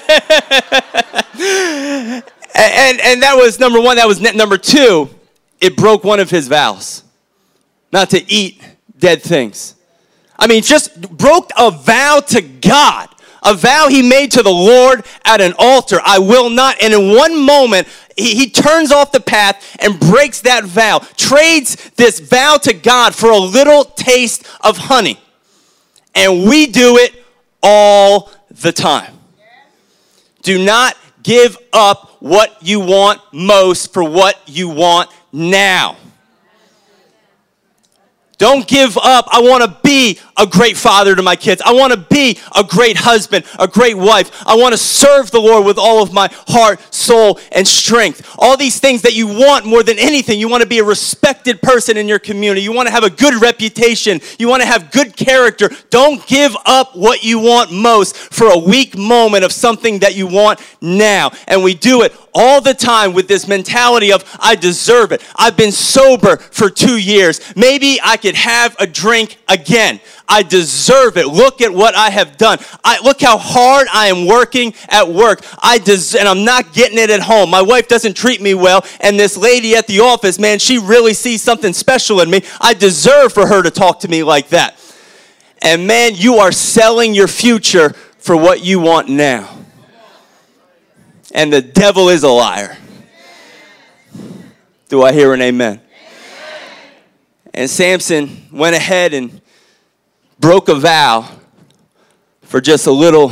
and, 2.54 3.00
and 3.00 3.22
that 3.24 3.34
was 3.34 3.58
number 3.58 3.80
one. 3.80 3.96
That 3.96 4.06
was 4.06 4.20
number 4.20 4.56
two 4.56 5.10
it 5.60 5.76
broke 5.76 6.04
one 6.04 6.20
of 6.20 6.30
his 6.30 6.48
vows 6.48 7.04
not 7.92 8.10
to 8.10 8.32
eat 8.32 8.62
dead 8.98 9.22
things. 9.22 9.74
I 10.38 10.46
mean, 10.46 10.62
just 10.62 11.00
broke 11.16 11.50
a 11.58 11.70
vow 11.70 12.20
to 12.28 12.40
God, 12.40 13.08
a 13.42 13.54
vow 13.54 13.88
he 13.88 14.02
made 14.02 14.32
to 14.32 14.42
the 14.42 14.50
Lord 14.50 15.04
at 15.24 15.40
an 15.40 15.54
altar. 15.58 16.00
I 16.04 16.18
will 16.18 16.48
not. 16.48 16.76
And 16.82 16.94
in 16.94 17.14
one 17.14 17.38
moment, 17.44 17.88
he, 18.16 18.34
he 18.34 18.50
turns 18.50 18.92
off 18.92 19.12
the 19.12 19.20
path 19.20 19.76
and 19.80 19.98
breaks 19.98 20.40
that 20.42 20.64
vow, 20.64 21.00
trades 21.16 21.90
this 21.96 22.20
vow 22.20 22.56
to 22.62 22.72
God 22.72 23.14
for 23.14 23.30
a 23.30 23.38
little 23.38 23.84
taste 23.84 24.46
of 24.62 24.78
honey. 24.78 25.20
And 26.14 26.48
we 26.48 26.66
do 26.66 26.96
it 26.96 27.22
all 27.62 28.30
the 28.50 28.72
time. 28.72 29.14
Do 30.42 30.64
not 30.64 30.96
give 31.22 31.58
up 31.72 32.16
what 32.20 32.56
you 32.62 32.80
want 32.80 33.20
most 33.32 33.92
for 33.92 34.02
what 34.02 34.40
you 34.46 34.68
want 34.68 35.10
now. 35.32 35.96
Don't 38.38 38.66
give 38.66 38.96
up. 38.96 39.26
I 39.30 39.40
want 39.42 39.64
to 39.64 39.76
be 39.82 40.18
a 40.40 40.46
great 40.46 40.76
father 40.76 41.14
to 41.14 41.22
my 41.22 41.36
kids. 41.36 41.60
I 41.64 41.74
want 41.74 41.92
to 41.92 41.98
be 41.98 42.38
a 42.56 42.64
great 42.64 42.96
husband, 42.96 43.44
a 43.58 43.68
great 43.68 43.96
wife. 43.96 44.30
I 44.46 44.56
want 44.56 44.72
to 44.72 44.78
serve 44.78 45.30
the 45.30 45.40
Lord 45.40 45.66
with 45.66 45.78
all 45.78 46.02
of 46.02 46.12
my 46.12 46.30
heart, 46.48 46.80
soul, 46.92 47.38
and 47.52 47.68
strength. 47.68 48.34
All 48.38 48.56
these 48.56 48.80
things 48.80 49.02
that 49.02 49.14
you 49.14 49.26
want 49.26 49.66
more 49.66 49.82
than 49.82 49.98
anything. 49.98 50.40
You 50.40 50.48
want 50.48 50.62
to 50.62 50.68
be 50.68 50.78
a 50.78 50.84
respected 50.84 51.60
person 51.60 51.98
in 51.98 52.08
your 52.08 52.18
community. 52.18 52.62
You 52.62 52.72
want 52.72 52.88
to 52.88 52.92
have 52.92 53.04
a 53.04 53.10
good 53.10 53.40
reputation. 53.40 54.20
You 54.38 54.48
want 54.48 54.62
to 54.62 54.66
have 54.66 54.90
good 54.90 55.14
character. 55.14 55.70
Don't 55.90 56.26
give 56.26 56.56
up 56.64 56.96
what 56.96 57.22
you 57.22 57.38
want 57.38 57.70
most 57.70 58.16
for 58.16 58.46
a 58.50 58.58
weak 58.58 58.96
moment 58.96 59.44
of 59.44 59.52
something 59.52 59.98
that 59.98 60.16
you 60.16 60.26
want 60.26 60.60
now. 60.80 61.32
And 61.46 61.62
we 61.62 61.74
do 61.74 62.02
it 62.02 62.14
all 62.32 62.60
the 62.60 62.74
time 62.74 63.12
with 63.12 63.28
this 63.28 63.46
mentality 63.46 64.12
of, 64.12 64.24
I 64.40 64.54
deserve 64.54 65.12
it. 65.12 65.22
I've 65.36 65.56
been 65.56 65.72
sober 65.72 66.36
for 66.36 66.70
two 66.70 66.96
years. 66.96 67.40
Maybe 67.56 67.98
I 68.02 68.16
could 68.16 68.36
have 68.36 68.76
a 68.78 68.86
drink 68.86 69.36
again. 69.48 70.00
I 70.30 70.44
deserve 70.44 71.16
it. 71.16 71.26
Look 71.26 71.60
at 71.60 71.74
what 71.74 71.96
I 71.96 72.08
have 72.08 72.38
done. 72.38 72.58
I, 72.84 73.00
look 73.02 73.20
how 73.20 73.36
hard 73.36 73.88
I 73.92 74.06
am 74.06 74.26
working 74.26 74.72
at 74.88 75.08
work. 75.08 75.44
I 75.58 75.78
des- 75.78 76.16
and 76.16 76.28
I'm 76.28 76.44
not 76.44 76.72
getting 76.72 76.98
it 76.98 77.10
at 77.10 77.20
home. 77.20 77.50
My 77.50 77.62
wife 77.62 77.88
doesn't 77.88 78.14
treat 78.14 78.40
me 78.40 78.54
well. 78.54 78.86
And 79.00 79.18
this 79.18 79.36
lady 79.36 79.74
at 79.74 79.88
the 79.88 80.00
office, 80.00 80.38
man, 80.38 80.60
she 80.60 80.78
really 80.78 81.14
sees 81.14 81.42
something 81.42 81.72
special 81.72 82.20
in 82.20 82.30
me. 82.30 82.42
I 82.60 82.74
deserve 82.74 83.32
for 83.32 83.48
her 83.48 83.60
to 83.60 83.72
talk 83.72 84.00
to 84.00 84.08
me 84.08 84.22
like 84.22 84.50
that. 84.50 84.78
And 85.62 85.88
man, 85.88 86.12
you 86.14 86.36
are 86.36 86.52
selling 86.52 87.12
your 87.12 87.28
future 87.28 87.90
for 88.18 88.36
what 88.36 88.64
you 88.64 88.78
want 88.78 89.08
now. 89.08 89.58
And 91.32 91.52
the 91.52 91.60
devil 91.60 92.08
is 92.08 92.22
a 92.22 92.28
liar. 92.28 92.76
Do 94.88 95.02
I 95.02 95.12
hear 95.12 95.34
an 95.34 95.42
amen? 95.42 95.80
And 97.52 97.68
Samson 97.68 98.48
went 98.52 98.76
ahead 98.76 99.12
and 99.12 99.40
broke 100.40 100.70
a 100.70 100.74
vow 100.74 101.28
for 102.42 102.60
just 102.60 102.86
a 102.86 102.90
little 102.90 103.30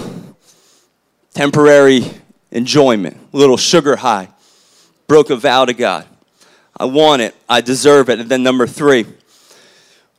temporary 1.32 2.02
enjoyment, 2.50 3.16
a 3.32 3.36
little 3.36 3.56
sugar 3.56 3.96
high. 3.96 4.28
Broke 5.06 5.30
a 5.30 5.36
vow 5.36 5.64
to 5.64 5.72
God. 5.72 6.06
I 6.76 6.84
want 6.84 7.22
it. 7.22 7.34
I 7.48 7.62
deserve 7.62 8.10
it. 8.10 8.20
And 8.20 8.28
then 8.28 8.42
number 8.42 8.66
three, 8.66 9.06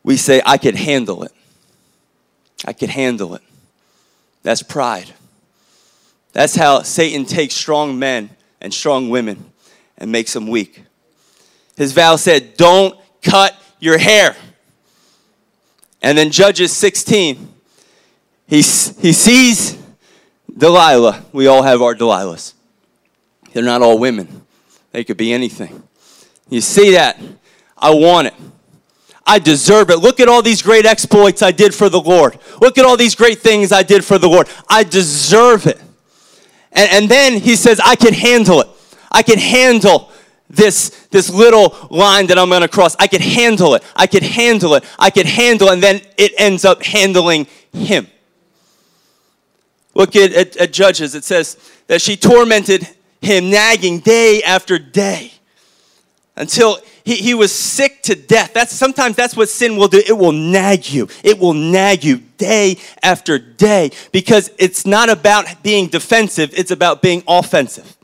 we 0.04 0.18
say, 0.18 0.42
I 0.44 0.58
could 0.58 0.76
handle 0.76 1.24
it. 1.24 1.32
I 2.66 2.74
could 2.74 2.90
handle 2.90 3.36
it. 3.36 3.44
That's 4.42 4.64
pride. 4.64 5.14
That's 6.34 6.56
how 6.56 6.82
Satan 6.82 7.26
takes 7.26 7.54
strong 7.54 8.00
men 8.00 8.32
and 8.60 8.74
strong 8.74 9.10
women 9.10 9.52
and 9.98 10.12
makes 10.12 10.34
them 10.34 10.48
weak. 10.48 10.84
His 11.78 11.94
vow 11.94 12.16
said, 12.16 12.58
Don't 12.58 13.00
cut 13.22 13.56
your 13.80 13.98
hair. 13.98 14.36
And 16.02 16.18
then 16.18 16.32
Judges 16.32 16.72
16, 16.74 17.54
he, 18.48 18.56
he 18.56 18.62
sees 18.62 19.78
Delilah. 20.58 21.26
We 21.32 21.48
all 21.48 21.64
have 21.64 21.82
our 21.82 21.96
Delilahs. 21.96 22.54
They're 23.54 23.64
not 23.64 23.82
all 23.82 23.98
women, 23.98 24.44
they 24.92 25.04
could 25.04 25.18
be 25.18 25.34
anything. 25.34 25.84
You 26.50 26.62
see 26.62 26.92
that? 26.92 27.20
I 27.78 27.92
want 27.92 28.28
it. 28.28 28.34
I 29.26 29.38
deserve 29.38 29.92
it. 29.92 29.98
Look 29.98 30.20
at 30.20 30.28
all 30.28 30.42
these 30.42 30.64
great 30.64 30.86
exploits 30.86 31.44
I 31.44 31.52
did 31.52 31.76
for 31.76 31.88
the 31.88 32.02
Lord. 32.02 32.40
Look 32.60 32.80
at 32.80 32.86
all 32.86 32.98
these 32.98 33.14
great 33.14 33.40
things 33.40 33.72
I 33.72 33.84
did 33.84 34.04
for 34.04 34.18
the 34.18 34.28
Lord. 34.28 34.50
I 34.68 34.84
deserve 34.84 35.68
it. 35.68 35.80
And, 36.72 36.92
and 36.92 37.10
then 37.10 37.40
he 37.40 37.56
says, 37.56 37.80
I 37.80 37.96
can 37.96 38.14
handle 38.14 38.62
it. 38.62 38.68
I 39.12 39.22
can 39.22 39.38
handle 39.38 40.12
this, 40.50 40.90
this 41.12 41.30
little 41.30 41.76
line 41.90 42.28
that 42.28 42.40
I'm 42.40 42.50
going 42.50 42.62
to 42.62 42.68
cross. 42.68 42.96
I 43.00 43.08
could 43.08 43.22
handle 43.22 43.76
it. 43.76 43.84
I 43.96 44.08
could 44.08 44.24
handle 44.24 44.76
it. 44.76 44.84
I 44.98 45.10
could 45.10 45.26
handle 45.26 45.70
it. 45.70 45.74
And 45.74 45.84
then 45.84 46.02
it 46.18 46.34
ends 46.38 46.66
up 46.66 46.84
handling 46.84 47.48
him. 47.72 48.08
Look 49.94 50.16
at, 50.16 50.34
at, 50.34 50.58
at 50.58 50.74
Judges. 50.74 51.14
It 51.16 51.24
says 51.24 51.58
that 51.88 52.02
she 52.02 52.16
tormented 52.16 52.88
him, 53.22 53.50
nagging 53.50 54.00
day 54.00 54.42
after 54.44 54.80
day 54.80 55.34
until 56.36 56.80
he, 57.04 57.16
he 57.16 57.34
was 57.34 57.54
sick 57.54 58.02
to 58.04 58.16
death. 58.16 58.54
That's 58.54 58.72
sometimes 58.72 59.16
that's 59.16 59.36
what 59.36 59.50
sin 59.50 59.76
will 59.76 59.88
do. 59.88 60.02
It 60.06 60.18
will 60.18 60.32
nag 60.32 60.90
you. 60.90 61.08
It 61.24 61.38
will 61.38 61.54
nag 61.54 62.04
you 62.04 62.18
day 62.38 62.78
after 63.04 63.38
day 63.38 63.92
because 64.12 64.50
it's 64.58 64.86
not 64.86 65.10
about 65.10 65.62
being 65.62 65.88
defensive, 65.88 66.52
it's 66.58 66.72
about 66.72 67.02
being 67.02 67.24
offensive. 67.28 67.98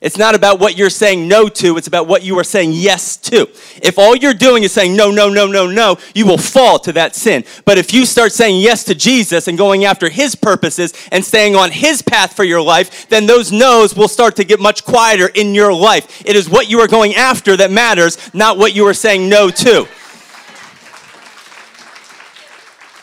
It's 0.00 0.18
not 0.18 0.34
about 0.34 0.60
what 0.60 0.76
you're 0.76 0.90
saying 0.90 1.28
no 1.28 1.48
to, 1.48 1.78
it's 1.78 1.86
about 1.86 2.06
what 2.06 2.22
you 2.22 2.38
are 2.38 2.44
saying 2.44 2.72
yes 2.72 3.16
to. 3.16 3.48
If 3.82 3.98
all 3.98 4.14
you're 4.14 4.34
doing 4.34 4.62
is 4.62 4.72
saying 4.72 4.94
no, 4.94 5.10
no, 5.10 5.30
no, 5.30 5.46
no, 5.46 5.66
no, 5.66 5.96
you 6.14 6.26
will 6.26 6.36
fall 6.36 6.78
to 6.80 6.92
that 6.92 7.14
sin. 7.14 7.44
But 7.64 7.78
if 7.78 7.94
you 7.94 8.04
start 8.04 8.32
saying 8.32 8.60
yes 8.60 8.84
to 8.84 8.94
Jesus 8.94 9.48
and 9.48 9.56
going 9.56 9.86
after 9.86 10.10
his 10.10 10.34
purposes 10.34 10.92
and 11.10 11.24
staying 11.24 11.56
on 11.56 11.70
his 11.70 12.02
path 12.02 12.36
for 12.36 12.44
your 12.44 12.60
life, 12.60 13.08
then 13.08 13.24
those 13.24 13.50
no's 13.50 13.96
will 13.96 14.08
start 14.08 14.36
to 14.36 14.44
get 14.44 14.60
much 14.60 14.84
quieter 14.84 15.28
in 15.28 15.54
your 15.54 15.72
life. 15.72 16.22
It 16.26 16.36
is 16.36 16.50
what 16.50 16.68
you 16.68 16.80
are 16.80 16.88
going 16.88 17.14
after 17.14 17.56
that 17.56 17.70
matters, 17.70 18.18
not 18.34 18.58
what 18.58 18.74
you 18.74 18.86
are 18.86 18.94
saying 18.94 19.30
no 19.30 19.48
to. 19.48 19.88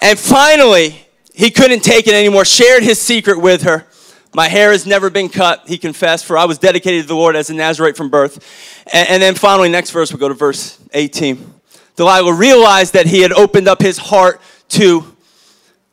And 0.03 0.19
finally, 0.19 1.07
he 1.33 1.49
couldn't 1.49 1.81
take 1.81 2.07
it 2.07 2.13
anymore, 2.13 2.45
shared 2.45 2.83
his 2.83 3.01
secret 3.01 3.39
with 3.39 3.63
her. 3.63 3.87
My 4.33 4.47
hair 4.47 4.71
has 4.71 4.85
never 4.85 5.09
been 5.09 5.27
cut, 5.27 5.63
he 5.67 5.77
confessed, 5.77 6.25
for 6.25 6.37
I 6.37 6.45
was 6.45 6.57
dedicated 6.57 7.01
to 7.01 7.07
the 7.07 7.15
Lord 7.15 7.35
as 7.35 7.49
a 7.49 7.53
Nazarite 7.53 7.97
from 7.97 8.09
birth. 8.09 8.85
And, 8.93 9.09
and 9.09 9.21
then 9.21 9.35
finally, 9.35 9.67
next 9.67 9.91
verse, 9.91 10.11
we'll 10.11 10.19
go 10.19 10.29
to 10.29 10.33
verse 10.33 10.79
18. 10.93 11.53
Delilah 11.97 12.33
realized 12.33 12.93
that 12.93 13.07
he 13.07 13.21
had 13.21 13.33
opened 13.33 13.67
up 13.67 13.81
his 13.81 13.97
heart 13.97 14.39
to 14.69 15.03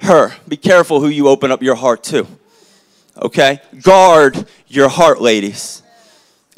her. 0.00 0.32
Be 0.46 0.56
careful 0.56 1.00
who 1.00 1.08
you 1.08 1.26
open 1.28 1.50
up 1.50 1.62
your 1.62 1.74
heart 1.74 2.04
to. 2.04 2.26
Okay? 3.20 3.60
Guard 3.82 4.46
your 4.68 4.88
heart, 4.88 5.20
ladies. 5.20 5.82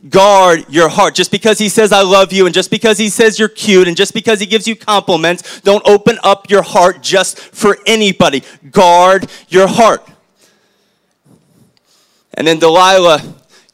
Guard 0.06 0.66
your 0.68 0.90
heart. 0.90 1.14
Just 1.14 1.30
because 1.30 1.58
he 1.58 1.70
says, 1.70 1.92
I 1.92 2.02
love 2.02 2.32
you, 2.32 2.44
and 2.44 2.54
just 2.54 2.70
because 2.70 2.98
he 2.98 3.08
says 3.08 3.38
you're 3.38 3.48
cute, 3.48 3.88
and 3.88 3.96
just 3.96 4.12
because 4.12 4.40
he 4.40 4.46
gives 4.46 4.68
you 4.68 4.76
compliments, 4.76 5.60
don't 5.62 5.86
open 5.86 6.18
up 6.22 6.50
your 6.50 6.62
heart 6.62 7.02
just 7.02 7.38
for 7.38 7.78
anybody. 7.86 8.42
Guard 8.70 9.30
your 9.48 9.66
heart. 9.66 10.06
And 12.40 12.46
then 12.46 12.58
Delilah 12.58 13.22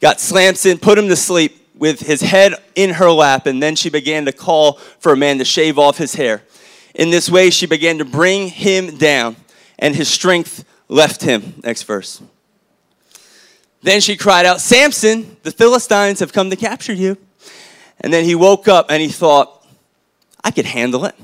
got 0.01 0.19
Samson, 0.19 0.77
put 0.77 0.97
him 0.97 1.07
to 1.07 1.15
sleep 1.15 1.69
with 1.77 2.01
his 2.01 2.19
head 2.19 2.53
in 2.75 2.89
her 2.89 3.09
lap, 3.09 3.45
and 3.45 3.63
then 3.63 3.77
she 3.77 3.89
began 3.89 4.25
to 4.25 4.33
call 4.33 4.73
for 4.99 5.13
a 5.13 5.15
man 5.15 5.37
to 5.37 5.45
shave 5.45 5.79
off 5.79 5.97
his 5.97 6.15
hair. 6.15 6.43
In 6.93 7.09
this 7.09 7.29
way, 7.29 7.49
she 7.49 7.65
began 7.65 7.99
to 7.99 8.03
bring 8.03 8.49
him 8.49 8.97
down, 8.97 9.37
and 9.79 9.95
his 9.95 10.09
strength 10.09 10.65
left 10.89 11.23
him. 11.23 11.53
Next 11.63 11.83
verse. 11.83 12.21
Then 13.83 14.01
she 14.01 14.17
cried 14.17 14.45
out, 14.45 14.59
Samson, 14.59 15.37
the 15.43 15.51
Philistines 15.51 16.19
have 16.19 16.33
come 16.33 16.49
to 16.49 16.57
capture 16.57 16.91
you. 16.91 17.15
And 18.01 18.11
then 18.11 18.25
he 18.25 18.35
woke 18.35 18.67
up 18.67 18.87
and 18.89 19.01
he 19.01 19.07
thought, 19.07 19.65
I 20.43 20.51
could 20.51 20.65
handle 20.65 21.05
it. 21.05 21.15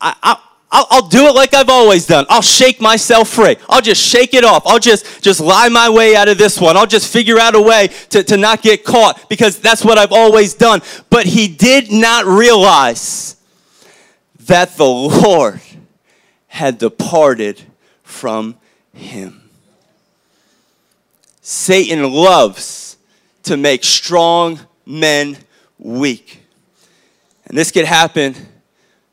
I, 0.00 0.16
I, 0.20 0.42
I'll, 0.72 0.86
I'll, 0.90 1.08
do 1.08 1.26
it 1.26 1.34
like 1.34 1.52
I've 1.52 1.68
always 1.68 2.06
done. 2.06 2.26
I'll 2.28 2.42
shake 2.42 2.80
myself 2.80 3.28
free. 3.28 3.56
I'll 3.68 3.80
just 3.80 4.00
shake 4.00 4.34
it 4.34 4.44
off. 4.44 4.62
I'll 4.66 4.78
just, 4.78 5.20
just 5.20 5.40
lie 5.40 5.68
my 5.68 5.90
way 5.90 6.14
out 6.14 6.28
of 6.28 6.38
this 6.38 6.60
one. 6.60 6.76
I'll 6.76 6.86
just 6.86 7.12
figure 7.12 7.40
out 7.40 7.56
a 7.56 7.60
way 7.60 7.88
to, 8.10 8.22
to 8.22 8.36
not 8.36 8.62
get 8.62 8.84
caught 8.84 9.28
because 9.28 9.58
that's 9.58 9.84
what 9.84 9.98
I've 9.98 10.12
always 10.12 10.54
done. 10.54 10.80
But 11.08 11.26
he 11.26 11.48
did 11.48 11.90
not 11.90 12.24
realize 12.24 13.36
that 14.46 14.76
the 14.76 14.86
Lord 14.86 15.60
had 16.46 16.78
departed 16.78 17.60
from 18.04 18.56
him. 18.92 19.40
Satan 21.40 22.12
loves 22.12 22.96
to 23.42 23.56
make 23.56 23.82
strong 23.82 24.60
men 24.86 25.36
weak. 25.78 26.44
And 27.46 27.58
this 27.58 27.72
could 27.72 27.86
happen 27.86 28.36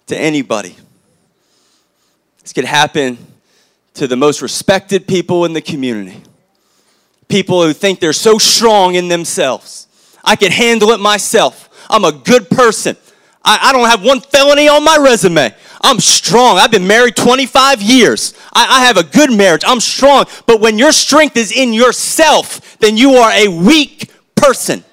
to 0.06 0.16
anybody. 0.16 0.76
This 2.48 2.54
could 2.54 2.64
happen 2.64 3.18
to 3.96 4.08
the 4.08 4.16
most 4.16 4.42
respected 4.42 5.06
people 5.06 5.44
in 5.44 5.52
the 5.52 5.60
community. 5.60 6.24
People 7.28 7.62
who 7.62 7.74
think 7.74 8.00
they're 8.00 8.14
so 8.14 8.38
strong 8.38 8.96
in 8.96 9.10
themselves. 9.10 9.90
I 10.24 10.38
can 10.38 10.54
handle 10.54 10.92
it 10.92 11.02
myself. 11.02 11.70
I'm 11.90 12.06
a 12.06 12.14
good 12.14 12.50
person. 12.50 12.96
I, 13.44 13.60
I 13.64 13.74
don't 13.74 13.90
have 13.90 14.02
one 14.02 14.22
felony 14.22 14.70
on 14.70 14.86
my 14.86 14.96
resume. 14.96 15.54
I'm 15.82 16.00
strong. 16.00 16.58
I've 16.58 16.72
been 16.72 16.88
married 16.88 17.18
25 17.18 17.82
years. 17.82 18.34
I, 18.54 18.80
I 18.80 18.86
have 18.86 18.96
a 18.96 19.04
good 19.04 19.34
marriage. 19.34 19.64
I'm 19.68 19.82
strong. 19.82 20.24
But 20.46 20.62
when 20.62 20.80
your 20.80 20.94
strength 20.94 21.36
is 21.36 21.52
in 21.52 21.74
yourself, 21.74 22.78
then 22.80 22.96
you 22.96 23.16
are 23.16 23.32
a 23.32 23.50
weak 23.50 24.10
person. 24.36 24.86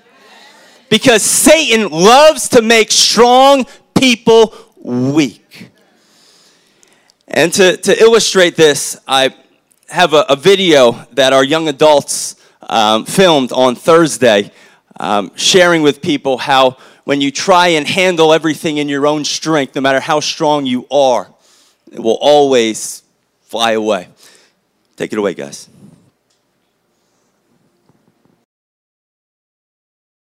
Because 0.90 1.22
Satan 1.22 1.88
loves 1.88 2.48
to 2.48 2.62
make 2.62 2.90
strong 2.90 3.64
people 3.94 4.52
weak. 4.82 5.43
And 7.28 7.52
to, 7.54 7.76
to 7.76 8.00
illustrate 8.00 8.54
this, 8.54 9.00
I 9.08 9.34
have 9.88 10.12
a, 10.12 10.24
a 10.28 10.36
video 10.36 10.92
that 11.12 11.32
our 11.32 11.44
young 11.44 11.68
adults 11.68 12.36
um, 12.68 13.04
filmed 13.06 13.52
on 13.52 13.74
Thursday, 13.74 14.50
um, 15.00 15.30
sharing 15.34 15.82
with 15.82 16.02
people 16.02 16.38
how 16.38 16.76
when 17.04 17.20
you 17.20 17.30
try 17.30 17.68
and 17.68 17.86
handle 17.86 18.32
everything 18.32 18.78
in 18.78 18.88
your 18.88 19.06
own 19.06 19.24
strength, 19.24 19.74
no 19.74 19.80
matter 19.80 20.00
how 20.00 20.20
strong 20.20 20.66
you 20.66 20.86
are, 20.90 21.30
it 21.92 22.00
will 22.00 22.18
always 22.20 23.02
fly 23.42 23.72
away. 23.72 24.08
Take 24.96 25.12
it 25.12 25.18
away, 25.18 25.34
guys. 25.34 25.68